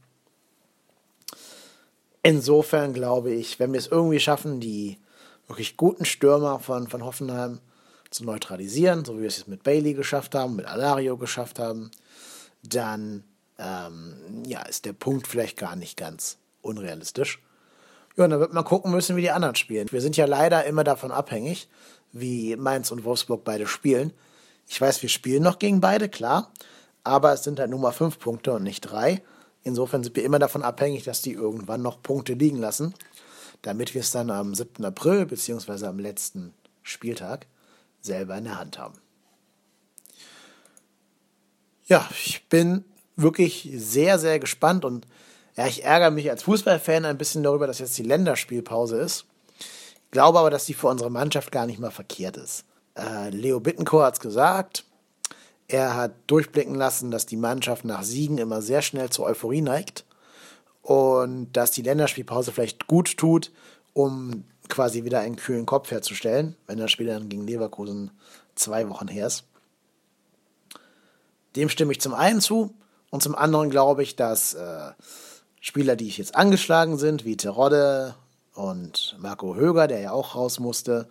Insofern 2.23 2.93
glaube 2.93 3.31
ich, 3.31 3.59
wenn 3.59 3.73
wir 3.73 3.79
es 3.79 3.87
irgendwie 3.87 4.21
schaffen, 4.21 4.61
die 4.61 4.99
wirklich 5.47 5.75
guten 5.75 6.05
Stürmer 6.05 6.59
von, 6.59 6.87
von 6.87 7.03
Hoffenheim 7.03 7.59
zu 8.09 8.23
neutralisieren, 8.23 9.03
so 9.03 9.17
wie 9.17 9.21
wir 9.21 9.27
es 9.27 9.39
jetzt 9.39 9.49
mit 9.49 9.63
Bailey 9.63 9.93
geschafft 9.93 10.33
haben, 10.33 10.55
mit 10.55 10.67
Alario 10.67 11.17
geschafft 11.17 11.59
haben, 11.59 11.91
dann 12.63 13.25
ähm, 13.57 14.45
ja, 14.45 14.61
ist 14.61 14.85
der 14.85 14.93
Punkt 14.93 15.27
vielleicht 15.27 15.57
gar 15.57 15.75
nicht 15.75 15.97
ganz 15.97 16.37
unrealistisch. 16.61 17.41
Ja, 18.17 18.25
und 18.25 18.29
dann 18.29 18.39
wird 18.39 18.53
man 18.53 18.63
gucken 18.63 18.91
müssen, 18.91 19.15
wie 19.15 19.21
die 19.21 19.31
anderen 19.31 19.55
spielen. 19.55 19.91
Wir 19.91 20.01
sind 20.01 20.17
ja 20.17 20.25
leider 20.25 20.65
immer 20.65 20.83
davon 20.83 21.11
abhängig, 21.11 21.69
wie 22.11 22.55
Mainz 22.55 22.91
und 22.91 23.03
Wolfsburg 23.03 23.43
beide 23.43 23.67
spielen. 23.67 24.13
Ich 24.67 24.79
weiß, 24.79 25.01
wir 25.01 25.09
spielen 25.09 25.43
noch 25.43 25.59
gegen 25.59 25.81
beide, 25.81 26.09
klar, 26.09 26.51
aber 27.03 27.33
es 27.33 27.43
sind 27.43 27.59
halt 27.59 27.69
nur 27.69 27.79
mal 27.79 27.91
fünf 27.91 28.19
Punkte 28.19 28.53
und 28.53 28.63
nicht 28.63 28.81
drei. 28.81 29.21
Insofern 29.63 30.03
sind 30.03 30.15
wir 30.15 30.23
immer 30.23 30.39
davon 30.39 30.63
abhängig, 30.63 31.03
dass 31.03 31.21
die 31.21 31.33
irgendwann 31.33 31.81
noch 31.81 32.01
Punkte 32.01 32.33
liegen 32.33 32.57
lassen, 32.57 32.93
damit 33.61 33.93
wir 33.93 34.01
es 34.01 34.11
dann 34.11 34.29
am 34.29 34.55
7. 34.55 34.83
April 34.83 35.25
beziehungsweise 35.25 35.87
am 35.87 35.99
letzten 35.99 36.53
Spieltag 36.83 37.47
selber 38.01 38.37
in 38.37 38.45
der 38.45 38.57
Hand 38.57 38.79
haben. 38.79 38.99
Ja, 41.85 42.09
ich 42.11 42.47
bin 42.47 42.85
wirklich 43.15 43.69
sehr, 43.75 44.17
sehr 44.17 44.39
gespannt 44.39 44.85
und 44.85 45.05
ja, 45.55 45.67
ich 45.67 45.83
ärgere 45.83 46.11
mich 46.11 46.29
als 46.29 46.43
Fußballfan 46.43 47.05
ein 47.05 47.17
bisschen 47.17 47.43
darüber, 47.43 47.67
dass 47.67 47.79
jetzt 47.79 47.97
die 47.97 48.03
Länderspielpause 48.03 48.97
ist. 48.97 49.25
Glaube 50.11 50.39
aber, 50.39 50.49
dass 50.49 50.65
die 50.65 50.73
für 50.73 50.87
unsere 50.87 51.09
Mannschaft 51.09 51.51
gar 51.51 51.65
nicht 51.65 51.79
mal 51.79 51.91
verkehrt 51.91 52.37
ist. 52.37 52.65
Äh, 52.97 53.29
Leo 53.29 53.59
Bittencourt 53.59 54.05
hat 54.05 54.13
es 54.15 54.19
gesagt. 54.19 54.85
Er 55.67 55.95
hat 55.95 56.13
durchblicken 56.27 56.75
lassen, 56.75 57.11
dass 57.11 57.25
die 57.25 57.37
Mannschaft 57.37 57.85
nach 57.85 58.03
Siegen 58.03 58.37
immer 58.37 58.61
sehr 58.61 58.81
schnell 58.81 59.09
zur 59.09 59.25
Euphorie 59.25 59.61
neigt 59.61 60.05
und 60.81 61.53
dass 61.53 61.71
die 61.71 61.81
Länderspielpause 61.81 62.51
vielleicht 62.51 62.87
gut 62.87 63.15
tut, 63.17 63.51
um 63.93 64.43
quasi 64.67 65.03
wieder 65.03 65.19
einen 65.19 65.35
kühlen 65.37 65.65
Kopf 65.65 65.91
herzustellen, 65.91 66.55
wenn 66.67 66.77
das 66.77 66.91
Spiel 66.91 67.07
dann 67.07 67.29
gegen 67.29 67.47
Leverkusen 67.47 68.11
zwei 68.55 68.89
Wochen 68.89 69.07
her 69.07 69.27
ist. 69.27 69.45
Dem 71.55 71.69
stimme 71.69 71.91
ich 71.91 72.01
zum 72.01 72.13
einen 72.13 72.41
zu 72.41 72.73
und 73.09 73.23
zum 73.23 73.35
anderen 73.35 73.69
glaube 73.69 74.03
ich, 74.03 74.15
dass 74.15 74.53
äh, 74.53 74.91
Spieler, 75.63 75.95
die 75.95 76.09
jetzt 76.09 76.35
angeschlagen 76.35 76.97
sind, 76.97 77.23
wie 77.23 77.37
Terodde 77.37 78.15
und 78.55 79.15
Marco 79.19 79.55
Höger, 79.55 79.87
der 79.87 79.99
ja 79.99 80.11
auch 80.11 80.35
raus 80.35 80.59
musste, 80.59 81.07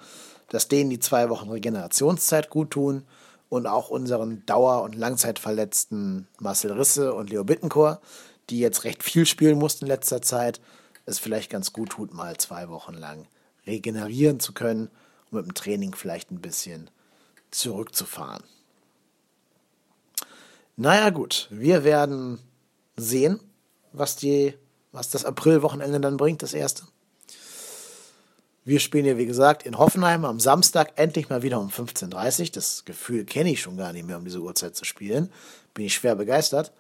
dass 0.49 0.67
denen 0.67 0.91
die 0.91 0.99
zwei 0.99 1.31
Wochen 1.31 1.49
Regenerationszeit 1.49 2.51
gut 2.51 2.73
tun 2.73 3.05
und 3.49 3.69
auch 3.69 3.91
unseren 3.91 4.45
Dauer- 4.47 4.83
und 4.83 4.97
Langzeitverletzten 4.97 6.27
Marcel 6.41 6.73
Risse 6.73 7.15
und 7.15 7.31
Leo 7.31 7.45
Bittencourt, 7.45 8.01
die 8.51 8.59
jetzt 8.59 8.83
recht 8.83 9.05
viel 9.05 9.25
spielen 9.25 9.57
mussten 9.57 9.85
in 9.85 9.89
letzter 9.89 10.21
Zeit, 10.21 10.61
es 11.07 11.21
vielleicht 11.21 11.51
ganz 11.51 11.73
gut 11.73 11.91
tut, 11.91 12.13
mal 12.13 12.37
zwei 12.37 12.69
Wochen 12.69 12.95
lang 12.95 13.27
regenerieren 13.69 14.41
zu 14.41 14.53
können 14.53 14.91
und 15.31 15.39
mit 15.39 15.47
dem 15.47 15.55
Training 15.55 15.95
vielleicht 15.95 16.33
ein 16.33 16.41
bisschen 16.41 16.91
zurückzufahren. 17.53 18.43
Naja 20.77 21.11
gut, 21.11 21.47
wir 21.51 21.85
werden 21.85 22.41
sehen, 22.97 23.39
was, 23.93 24.17
die, 24.17 24.55
was 24.93 25.11
das 25.11 25.25
Aprilwochenende 25.25 26.01
dann 26.01 26.17
bringt, 26.17 26.43
das 26.43 26.55
erste. 26.55 26.85
Wir 28.65 28.79
spielen 28.79 29.07
ja, 29.07 29.17
wie 29.17 29.27
gesagt, 29.27 29.65
in 29.65 29.79
Hoffenheim 29.79 30.25
am 30.25 30.39
Samstag 30.39 30.93
endlich 30.97 31.31
mal 31.31 31.43
wieder 31.43 31.59
um 31.59 31.71
15.30 31.71 32.41
Uhr. 32.41 32.49
Das 32.53 32.85
Gefühl 32.85 33.25
kenne 33.25 33.51
ich 33.51 33.61
schon 33.61 33.77
gar 33.77 33.93
nicht 33.93 34.07
mehr, 34.07 34.19
um 34.19 34.25
diese 34.25 34.41
Uhrzeit 34.41 34.77
zu 34.77 34.85
spielen. 34.85 35.33
Bin 35.73 35.87
ich 35.87 35.95
schwer 35.95 36.15
begeistert. 36.15 36.73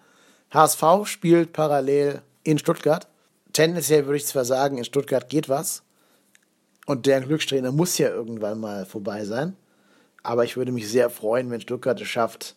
HSV 0.50 0.82
spielt 1.04 1.52
parallel 1.52 2.22
in 2.44 2.58
Stuttgart. 2.58 3.08
Tendenziell 3.52 4.06
würde 4.06 4.18
ich 4.18 4.26
zwar 4.26 4.44
sagen, 4.44 4.78
in 4.78 4.84
Stuttgart 4.84 5.28
geht 5.28 5.48
was. 5.48 5.82
Und 6.86 7.06
der 7.06 7.22
Glückstrainer 7.22 7.72
muss 7.72 7.98
ja 7.98 8.08
irgendwann 8.08 8.60
mal 8.60 8.84
vorbei 8.84 9.24
sein. 9.24 9.56
Aber 10.22 10.44
ich 10.44 10.56
würde 10.56 10.72
mich 10.72 10.88
sehr 10.88 11.08
freuen, 11.08 11.50
wenn 11.50 11.60
Stuttgart 11.60 12.00
es 12.00 12.08
schafft, 12.08 12.56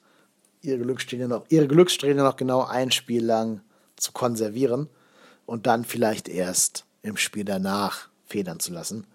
ihre 0.62 0.80
Glückssträhne 0.80 1.28
noch, 1.28 1.46
ihre 1.50 1.68
Glückssträhne 1.68 2.24
noch 2.24 2.36
genau 2.36 2.64
ein 2.64 2.92
Spiel 2.92 3.24
lang 3.24 3.62
zu 3.96 4.12
konservieren 4.12 4.90
und 5.46 5.68
dann 5.68 5.86
vielleicht 5.86 6.28
erst 6.28 6.86
im 7.02 7.18
Spiel 7.18 7.46
danach 7.46 8.10
federn 8.26 8.60
zu 8.60 8.72
lassen. 8.74 9.06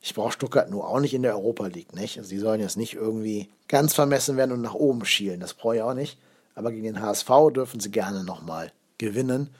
Ich 0.00 0.14
brauche 0.14 0.32
Stuttgart 0.32 0.70
nur 0.70 0.88
auch 0.88 1.00
nicht 1.00 1.14
in 1.14 1.22
der 1.22 1.34
Europa 1.34 1.66
League, 1.66 1.94
nicht? 1.94 2.18
Also 2.18 2.30
die 2.30 2.38
sollen 2.38 2.60
jetzt 2.60 2.76
nicht 2.76 2.94
irgendwie 2.94 3.48
ganz 3.66 3.94
vermessen 3.94 4.36
werden 4.36 4.52
und 4.52 4.62
nach 4.62 4.74
oben 4.74 5.04
schielen. 5.04 5.40
Das 5.40 5.54
brauche 5.54 5.76
ich 5.76 5.82
auch 5.82 5.94
nicht. 5.94 6.18
Aber 6.54 6.70
gegen 6.70 6.84
den 6.84 7.00
HSV 7.00 7.28
dürfen 7.54 7.80
sie 7.80 7.90
gerne 7.90 8.22
nochmal 8.22 8.72
gewinnen. 8.98 9.50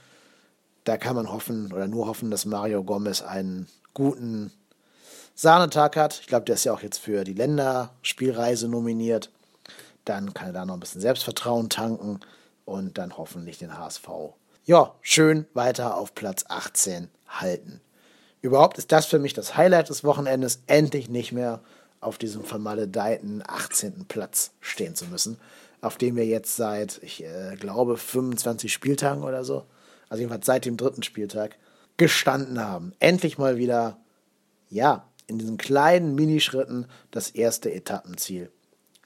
Da 0.85 0.97
kann 0.97 1.17
man 1.17 1.33
hoffen 1.33 1.73
oder 1.73 1.89
nur 1.89 2.07
hoffen, 2.07 2.31
dass 2.31 2.45
Mario 2.45 2.85
Gomez 2.85 3.23
einen 3.23 3.67
guten 3.93 4.53
Sahnetag 5.35 5.97
hat. 5.97 6.21
Ich 6.21 6.29
glaube, 6.29 6.45
der 6.45 6.55
ist 6.55 6.65
ja 6.65 6.73
auch 6.73 6.83
jetzt 6.83 6.99
für 6.99 7.25
die 7.25 7.35
Länderspielreise 7.35 8.69
nominiert. 8.69 9.31
Dann 10.05 10.33
kann 10.33 10.49
er 10.49 10.53
da 10.53 10.65
noch 10.65 10.75
ein 10.75 10.81
bisschen 10.81 11.01
Selbstvertrauen 11.01 11.69
tanken 11.69 12.21
und 12.67 12.99
dann 12.99 13.17
hoffentlich 13.17 13.57
den 13.57 13.79
HSV. 13.79 14.09
Ja, 14.67 14.95
schön 15.01 15.47
weiter 15.55 15.97
auf 15.97 16.15
Platz 16.15 16.45
18 16.49 17.09
halten. 17.29 17.81
Überhaupt 18.43 18.77
ist 18.77 18.93
das 18.93 19.07
für 19.07 19.19
mich 19.19 19.33
das 19.33 19.57
Highlight 19.57 19.89
des 19.89 20.05
Wochenendes, 20.05 20.61
endlich 20.67 21.09
nicht 21.09 21.33
mehr 21.33 21.61
auf 22.01 22.19
diesem 22.19 22.45
vermaledeiten 22.45 23.43
18. 23.47 24.05
Platz 24.07 24.51
stehen 24.61 24.95
zu 24.95 25.07
müssen, 25.07 25.39
auf 25.81 25.97
dem 25.97 26.17
wir 26.17 26.27
jetzt 26.27 26.57
seit, 26.57 27.01
ich 27.03 27.25
äh, 27.25 27.57
glaube, 27.59 27.97
25 27.97 28.73
Spieltagen 28.73 29.23
oder 29.25 29.45
so, 29.45 29.65
also 30.09 30.21
jedenfalls 30.21 30.47
seit 30.47 30.65
dem 30.65 30.77
dritten 30.77 31.03
Spieltag, 31.03 31.57
gestanden 31.97 32.61
haben. 32.61 32.93
Endlich 32.99 33.39
mal 33.39 33.57
wieder, 33.57 33.99
ja, 34.69 35.09
in 35.27 35.39
diesen 35.39 35.57
kleinen 35.57 36.15
Minischritten 36.15 36.87
das 37.11 37.31
erste 37.31 37.73
Etappenziel 37.73 38.51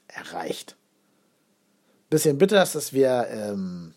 erreicht. 0.07 0.75
Bisschen 2.11 2.37
bitter 2.37 2.61
ist, 2.61 2.75
dass 2.75 2.91
wir 2.91 3.27
ähm, 3.29 3.93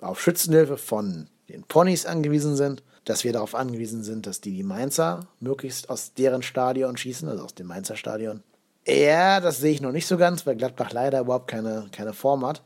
auf 0.00 0.20
Schützenhilfe 0.20 0.76
von 0.76 1.26
den 1.48 1.64
Ponys 1.64 2.06
angewiesen 2.06 2.54
sind, 2.54 2.84
dass 3.04 3.24
wir 3.24 3.32
darauf 3.32 3.56
angewiesen 3.56 4.04
sind, 4.04 4.28
dass 4.28 4.40
die 4.40 4.52
die 4.52 4.62
Mainzer 4.62 5.26
möglichst 5.40 5.90
aus 5.90 6.14
deren 6.14 6.44
Stadion 6.44 6.96
schießen, 6.96 7.28
also 7.28 7.42
aus 7.42 7.56
dem 7.56 7.66
Mainzer 7.66 7.96
Stadion. 7.96 8.44
Ja, 8.86 9.40
das 9.40 9.58
sehe 9.58 9.72
ich 9.72 9.80
noch 9.80 9.90
nicht 9.90 10.06
so 10.06 10.16
ganz, 10.16 10.46
weil 10.46 10.54
Gladbach 10.54 10.92
leider 10.92 11.18
überhaupt 11.18 11.48
keine, 11.48 11.88
keine 11.90 12.12
Form 12.12 12.46
hat 12.46 12.62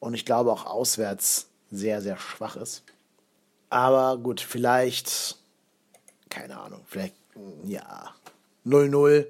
und 0.00 0.12
ich 0.12 0.26
glaube 0.26 0.52
auch 0.52 0.66
auswärts 0.66 1.48
sehr, 1.70 2.02
sehr 2.02 2.18
schwach 2.18 2.56
ist. 2.56 2.82
Aber 3.70 4.18
gut, 4.18 4.42
vielleicht, 4.42 5.38
keine 6.28 6.60
Ahnung, 6.60 6.82
vielleicht, 6.86 7.14
ja, 7.64 8.14
0-0 8.66 9.24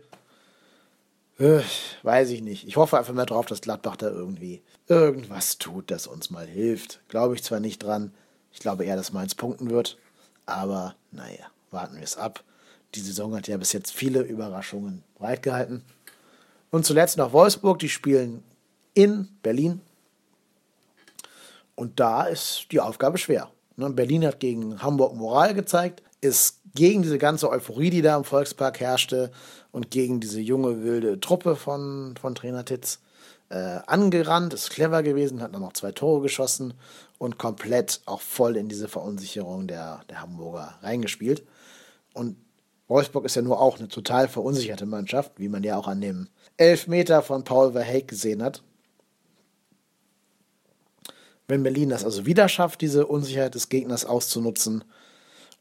äh, 1.38 1.61
weiß 2.02 2.30
ich 2.30 2.42
nicht. 2.42 2.66
Ich 2.66 2.76
hoffe 2.76 2.98
einfach 2.98 3.14
mal 3.14 3.24
drauf, 3.24 3.46
dass 3.46 3.61
Gladbach 3.61 3.94
da 3.94 4.08
irgendwie 4.08 4.62
irgendwas 4.88 5.59
tut, 5.59 5.90
das 5.90 6.07
uns 6.07 6.31
mal 6.31 6.47
hilft. 6.47 7.01
Glaube 7.09 7.35
ich 7.35 7.42
zwar 7.42 7.61
nicht 7.61 7.83
dran. 7.83 8.12
Ich 8.53 8.61
glaube 8.61 8.85
eher, 8.85 8.97
dass 8.97 9.12
Mainz 9.12 9.35
punkten 9.35 9.71
wird. 9.71 9.99
Aber 10.47 10.95
naja, 11.11 11.47
warten 11.71 11.97
wir 11.97 12.03
es 12.03 12.16
ab. 12.16 12.45
Die 12.95 13.01
Saison 13.01 13.35
hat 13.35 13.49
ja 13.49 13.57
bis 13.57 13.73
jetzt 13.73 13.92
viele 13.92 14.21
Überraschungen 14.21 15.03
bereitgehalten. 15.18 15.83
Und 16.71 16.85
zuletzt 16.85 17.16
noch 17.16 17.33
Wolfsburg, 17.33 17.79
die 17.79 17.88
spielen 17.88 18.42
in 18.95 19.29
Berlin. 19.42 19.81
Und 21.75 22.01
da 22.01 22.25
ist 22.25 22.66
die 22.71 22.81
Aufgabe 22.81 23.18
schwer. 23.18 23.51
Ne, 23.77 23.88
Berlin 23.90 24.27
hat 24.27 24.40
gegen 24.40 24.83
Hamburg 24.83 25.14
Moral 25.14 25.55
gezeigt, 25.55 26.03
ist 26.21 26.61
gegen 26.75 27.03
diese 27.03 27.18
ganze 27.18 27.49
Euphorie, 27.49 27.90
die 27.90 28.03
da 28.03 28.16
im 28.16 28.25
Volkspark 28.25 28.81
herrschte 28.81 29.33
und 29.71 29.90
gegen 29.90 30.21
diese 30.21 30.40
junge, 30.40 30.83
wilde 30.85 31.18
Truppe 31.21 31.57
von, 31.57 32.14
von 32.21 32.35
Trainer 32.35 32.64
Titz 32.64 33.01
äh, 33.52 33.80
angerannt, 33.86 34.54
ist 34.54 34.70
clever 34.70 35.02
gewesen, 35.02 35.42
hat 35.42 35.54
dann 35.54 35.60
noch 35.62 35.74
zwei 35.74 35.92
Tore 35.92 36.22
geschossen 36.22 36.74
und 37.18 37.38
komplett 37.38 38.00
auch 38.06 38.20
voll 38.20 38.56
in 38.56 38.68
diese 38.68 38.88
Verunsicherung 38.88 39.66
der, 39.66 40.00
der 40.08 40.22
Hamburger 40.22 40.78
reingespielt. 40.82 41.44
Und 42.14 42.36
Wolfsburg 42.88 43.24
ist 43.24 43.36
ja 43.36 43.42
nur 43.42 43.60
auch 43.60 43.78
eine 43.78 43.88
total 43.88 44.28
verunsicherte 44.28 44.86
Mannschaft, 44.86 45.32
wie 45.36 45.48
man 45.48 45.62
ja 45.62 45.76
auch 45.76 45.88
an 45.88 46.00
dem 46.00 46.28
Elfmeter 46.56 47.22
von 47.22 47.44
Paul 47.44 47.72
Verheek 47.72 48.08
gesehen 48.08 48.42
hat. 48.42 48.62
Wenn 51.48 51.62
Berlin 51.62 51.90
das 51.90 52.04
also 52.04 52.26
wieder 52.26 52.48
schafft, 52.48 52.80
diese 52.80 53.06
Unsicherheit 53.06 53.54
des 53.54 53.68
Gegners 53.68 54.04
auszunutzen, 54.04 54.84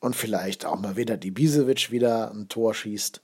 und 0.02 0.16
vielleicht 0.16 0.66
auch 0.66 0.80
mal 0.80 0.98
wieder 0.98 1.16
die 1.16 1.32
Bisevic 1.32 1.92
wieder 1.92 2.32
ein 2.32 2.50
Tor 2.50 2.74
schießt, 2.74 3.22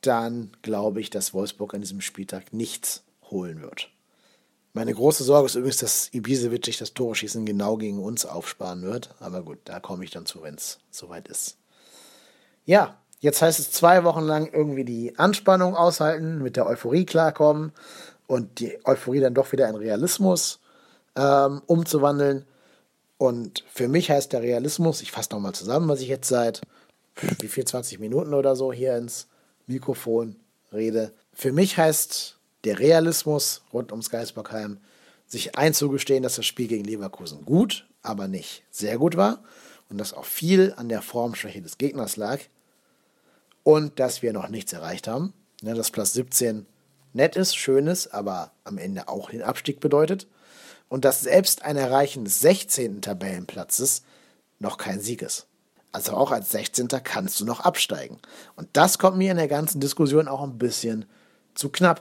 dann 0.00 0.52
glaube 0.62 1.00
ich, 1.00 1.10
dass 1.10 1.34
Wolfsburg 1.34 1.74
an 1.74 1.82
diesem 1.82 2.00
Spieltag 2.00 2.52
nichts 2.52 3.02
holen 3.30 3.60
wird. 3.60 3.90
Meine 4.74 4.94
große 4.94 5.22
Sorge 5.24 5.46
ist 5.46 5.54
übrigens, 5.54 5.78
dass 5.78 6.08
Ibisevic 6.12 6.64
sich 6.64 6.78
das 6.78 6.94
Tore-Schießen 6.94 7.44
genau 7.44 7.76
gegen 7.76 8.02
uns 8.02 8.24
aufsparen 8.24 8.82
wird. 8.82 9.14
Aber 9.20 9.42
gut, 9.42 9.58
da 9.64 9.80
komme 9.80 10.04
ich 10.04 10.10
dann 10.10 10.24
zu, 10.24 10.42
wenn 10.42 10.54
es 10.54 10.78
soweit 10.90 11.28
ist. 11.28 11.58
Ja, 12.64 12.96
jetzt 13.20 13.42
heißt 13.42 13.58
es 13.58 13.70
zwei 13.70 14.02
Wochen 14.04 14.22
lang 14.22 14.50
irgendwie 14.50 14.84
die 14.84 15.18
Anspannung 15.18 15.76
aushalten, 15.76 16.42
mit 16.42 16.56
der 16.56 16.66
Euphorie 16.66 17.04
klarkommen 17.04 17.72
und 18.26 18.60
die 18.60 18.78
Euphorie 18.84 19.20
dann 19.20 19.34
doch 19.34 19.52
wieder 19.52 19.68
in 19.68 19.74
Realismus 19.74 20.60
ähm, 21.16 21.60
umzuwandeln. 21.66 22.46
Und 23.18 23.64
für 23.70 23.88
mich 23.88 24.10
heißt 24.10 24.32
der 24.32 24.40
Realismus, 24.40 25.02
ich 25.02 25.12
fasse 25.12 25.30
nochmal 25.32 25.54
zusammen, 25.54 25.88
was 25.88 26.00
ich 26.00 26.08
jetzt 26.08 26.28
seit 26.28 26.62
wie 27.40 27.48
viel, 27.48 27.66
20 27.66 27.98
Minuten 27.98 28.32
oder 28.32 28.56
so 28.56 28.72
hier 28.72 28.96
ins 28.96 29.28
Mikrofon 29.66 30.36
rede. 30.72 31.12
Für 31.34 31.52
mich 31.52 31.76
heißt 31.76 32.38
der 32.64 32.78
Realismus 32.78 33.62
rund 33.72 33.90
ums 33.92 34.10
Geisbockheim, 34.10 34.78
sich 35.26 35.56
einzugestehen, 35.56 36.22
dass 36.22 36.36
das 36.36 36.46
Spiel 36.46 36.68
gegen 36.68 36.84
Leverkusen 36.84 37.44
gut, 37.44 37.86
aber 38.02 38.28
nicht 38.28 38.64
sehr 38.70 38.98
gut 38.98 39.16
war 39.16 39.42
und 39.88 39.98
dass 39.98 40.12
auch 40.12 40.24
viel 40.24 40.74
an 40.76 40.88
der 40.88 41.02
Formschwäche 41.02 41.62
des 41.62 41.78
Gegners 41.78 42.16
lag 42.16 42.40
und 43.62 43.98
dass 43.98 44.22
wir 44.22 44.32
noch 44.32 44.48
nichts 44.48 44.72
erreicht 44.72 45.08
haben. 45.08 45.32
Ja, 45.62 45.74
dass 45.74 45.90
Platz 45.90 46.12
17 46.12 46.66
nett 47.12 47.36
ist, 47.36 47.56
schön 47.56 47.86
ist, 47.86 48.08
aber 48.08 48.52
am 48.64 48.78
Ende 48.78 49.08
auch 49.08 49.30
den 49.30 49.42
Abstieg 49.42 49.80
bedeutet 49.80 50.26
und 50.88 51.04
dass 51.04 51.20
selbst 51.20 51.62
ein 51.62 51.76
Erreichen 51.76 52.24
des 52.24 52.40
16. 52.40 53.00
Tabellenplatzes 53.00 54.02
noch 54.58 54.76
kein 54.76 55.00
Sieg 55.00 55.22
ist. 55.22 55.46
Also 55.92 56.12
auch 56.12 56.32
als 56.32 56.50
16. 56.50 56.88
kannst 57.04 57.38
du 57.40 57.44
noch 57.44 57.60
absteigen. 57.60 58.18
Und 58.56 58.68
das 58.72 58.98
kommt 58.98 59.18
mir 59.18 59.30
in 59.30 59.36
der 59.36 59.48
ganzen 59.48 59.80
Diskussion 59.80 60.26
auch 60.26 60.42
ein 60.42 60.58
bisschen 60.58 61.04
zu 61.54 61.68
knapp. 61.68 62.00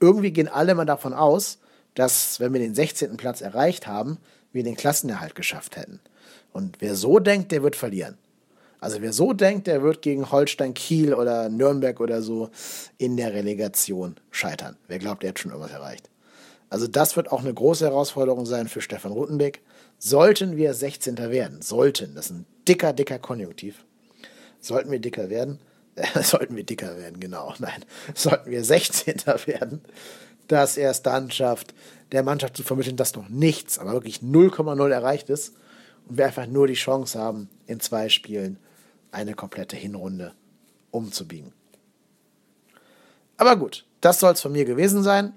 Irgendwie 0.00 0.32
gehen 0.32 0.48
alle 0.48 0.74
mal 0.74 0.84
davon 0.84 1.12
aus, 1.12 1.58
dass, 1.94 2.40
wenn 2.40 2.52
wir 2.52 2.60
den 2.60 2.74
16. 2.74 3.16
Platz 3.16 3.40
erreicht 3.40 3.86
haben, 3.86 4.18
wir 4.52 4.62
den 4.62 4.76
Klassenerhalt 4.76 5.34
geschafft 5.34 5.76
hätten. 5.76 6.00
Und 6.52 6.80
wer 6.80 6.94
so 6.94 7.18
denkt, 7.18 7.52
der 7.52 7.62
wird 7.62 7.76
verlieren. 7.76 8.16
Also 8.80 9.02
wer 9.02 9.12
so 9.12 9.32
denkt, 9.32 9.66
der 9.66 9.82
wird 9.82 10.02
gegen 10.02 10.30
Holstein 10.30 10.72
Kiel 10.74 11.12
oder 11.12 11.48
Nürnberg 11.48 11.98
oder 12.00 12.22
so 12.22 12.50
in 12.96 13.16
der 13.16 13.34
Relegation 13.34 14.16
scheitern. 14.30 14.76
Wer 14.86 14.98
glaubt, 14.98 15.24
er 15.24 15.30
hat 15.30 15.38
schon 15.38 15.50
irgendwas 15.50 15.72
erreicht. 15.72 16.08
Also 16.70 16.86
das 16.86 17.16
wird 17.16 17.32
auch 17.32 17.40
eine 17.40 17.54
große 17.54 17.84
Herausforderung 17.84 18.46
sein 18.46 18.68
für 18.68 18.80
Stefan 18.80 19.12
Rutenbeck. 19.12 19.62
Sollten 19.98 20.56
wir 20.56 20.74
16. 20.74 21.18
werden, 21.18 21.60
sollten, 21.60 22.14
das 22.14 22.26
ist 22.26 22.32
ein 22.32 22.46
dicker, 22.68 22.92
dicker 22.92 23.18
Konjunktiv, 23.18 23.84
sollten 24.60 24.90
wir 24.90 25.00
dicker 25.00 25.28
werden, 25.30 25.58
sollten 26.22 26.56
wir 26.56 26.64
dicker 26.64 26.96
werden, 26.96 27.20
genau, 27.20 27.54
nein, 27.58 27.84
sollten 28.14 28.50
wir 28.50 28.64
16. 28.64 29.16
werden, 29.46 29.82
dass 30.48 30.76
er 30.76 30.90
es 30.90 31.02
dann 31.02 31.30
schafft, 31.30 31.74
der 32.12 32.22
Mannschaft 32.22 32.56
zu 32.56 32.62
vermitteln, 32.62 32.96
dass 32.96 33.14
noch 33.14 33.28
nichts, 33.28 33.78
aber 33.78 33.92
wirklich 33.92 34.20
0,0 34.20 34.90
erreicht 34.90 35.28
ist 35.28 35.54
und 36.08 36.18
wir 36.18 36.26
einfach 36.26 36.46
nur 36.46 36.66
die 36.66 36.74
Chance 36.74 37.18
haben, 37.18 37.48
in 37.66 37.80
zwei 37.80 38.08
Spielen 38.08 38.58
eine 39.10 39.34
komplette 39.34 39.76
Hinrunde 39.76 40.32
umzubiegen. 40.90 41.52
Aber 43.36 43.56
gut, 43.56 43.84
das 44.00 44.20
soll 44.20 44.32
es 44.32 44.40
von 44.40 44.52
mir 44.52 44.64
gewesen 44.64 45.02
sein. 45.02 45.32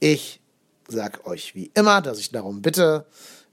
Ich 0.00 0.40
sage 0.86 1.26
euch 1.26 1.54
wie 1.54 1.70
immer, 1.74 2.00
dass 2.00 2.18
ich 2.18 2.30
darum 2.30 2.62
bitte, 2.62 3.06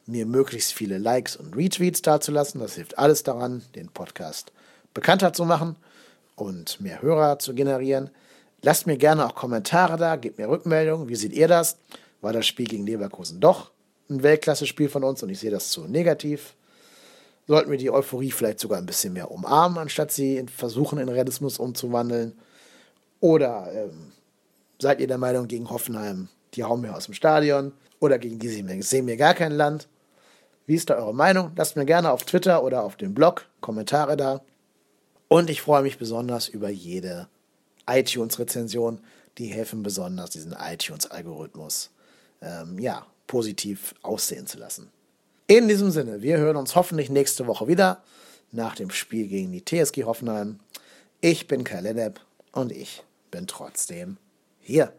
mir 0.05 0.25
möglichst 0.25 0.73
viele 0.73 0.97
Likes 0.97 1.37
und 1.37 1.55
Retweets 1.55 2.01
dazulassen. 2.01 2.59
Das 2.59 2.75
hilft 2.75 2.97
alles 2.97 3.23
daran, 3.23 3.63
den 3.73 3.87
Podcast 3.87 4.51
bekannter 4.93 5.31
zu 5.31 5.45
machen 5.45 5.77
und 6.35 6.81
mehr 6.81 7.01
Hörer 7.01 7.39
zu 7.39 7.53
generieren. 7.53 8.09
Lasst 8.61 8.87
mir 8.87 8.97
gerne 8.97 9.25
auch 9.25 9.35
Kommentare 9.35 9.97
da, 9.97 10.15
gebt 10.15 10.37
mir 10.37 10.49
Rückmeldungen. 10.49 11.09
Wie 11.09 11.15
seht 11.15 11.33
ihr 11.33 11.47
das? 11.47 11.77
War 12.21 12.33
das 12.33 12.47
Spiel 12.47 12.67
gegen 12.67 12.85
Leverkusen 12.85 13.39
doch 13.39 13.71
ein 14.09 14.23
Weltklasse-Spiel 14.23 14.89
von 14.89 15.03
uns 15.03 15.23
und 15.23 15.29
ich 15.29 15.39
sehe 15.39 15.51
das 15.51 15.69
zu 15.69 15.85
negativ? 15.85 16.55
Sollten 17.47 17.71
wir 17.71 17.77
die 17.77 17.91
Euphorie 17.91 18.31
vielleicht 18.31 18.59
sogar 18.59 18.77
ein 18.77 18.85
bisschen 18.85 19.13
mehr 19.13 19.29
umarmen, 19.29 19.77
anstatt 19.77 20.11
sie 20.11 20.37
in 20.37 20.47
versuchen, 20.47 20.99
in 20.99 21.09
Realismus 21.09 21.59
umzuwandeln? 21.59 22.33
Oder 23.19 23.69
ähm, 23.73 24.13
seid 24.79 25.01
ihr 25.01 25.07
der 25.07 25.17
Meinung, 25.17 25.47
gegen 25.47 25.69
Hoffenheim, 25.69 26.29
die 26.53 26.63
hauen 26.63 26.83
wir 26.83 26.95
aus 26.95 27.05
dem 27.05 27.13
Stadion? 27.13 27.73
Oder 27.99 28.17
gegen 28.17 28.39
die 28.39 28.49
sehen 28.81 29.07
wir 29.07 29.17
gar 29.17 29.33
kein 29.33 29.51
Land? 29.51 29.89
Wie 30.65 30.75
ist 30.75 30.89
da 30.89 30.95
eure 30.95 31.13
Meinung? 31.13 31.51
Lasst 31.57 31.75
mir 31.75 31.85
gerne 31.85 32.11
auf 32.11 32.23
Twitter 32.23 32.63
oder 32.63 32.83
auf 32.83 32.95
dem 32.95 33.13
Blog 33.13 33.45
Kommentare 33.59 34.15
da. 34.15 34.41
Und 35.27 35.49
ich 35.49 35.61
freue 35.61 35.83
mich 35.83 35.97
besonders 35.97 36.47
über 36.47 36.69
jede 36.69 37.27
iTunes-Rezension. 37.87 38.99
Die 39.37 39.47
helfen 39.47 39.83
besonders, 39.83 40.29
diesen 40.29 40.53
iTunes-Algorithmus 40.53 41.89
ähm, 42.41 42.77
ja, 42.79 43.05
positiv 43.27 43.95
aussehen 44.01 44.45
zu 44.45 44.59
lassen. 44.59 44.91
In 45.47 45.67
diesem 45.67 45.91
Sinne, 45.91 46.21
wir 46.21 46.37
hören 46.37 46.55
uns 46.55 46.75
hoffentlich 46.75 47.09
nächste 47.09 47.47
Woche 47.47 47.67
wieder 47.67 48.03
nach 48.51 48.75
dem 48.75 48.91
Spiel 48.91 49.27
gegen 49.27 49.51
die 49.51 49.65
TSG 49.65 50.03
Hoffenheim. 50.03 50.59
Ich 51.19 51.47
bin 51.47 51.63
Kai 51.63 51.81
Lennep 51.81 52.19
und 52.51 52.71
ich 52.71 53.03
bin 53.31 53.47
trotzdem 53.47 54.17
hier. 54.59 54.93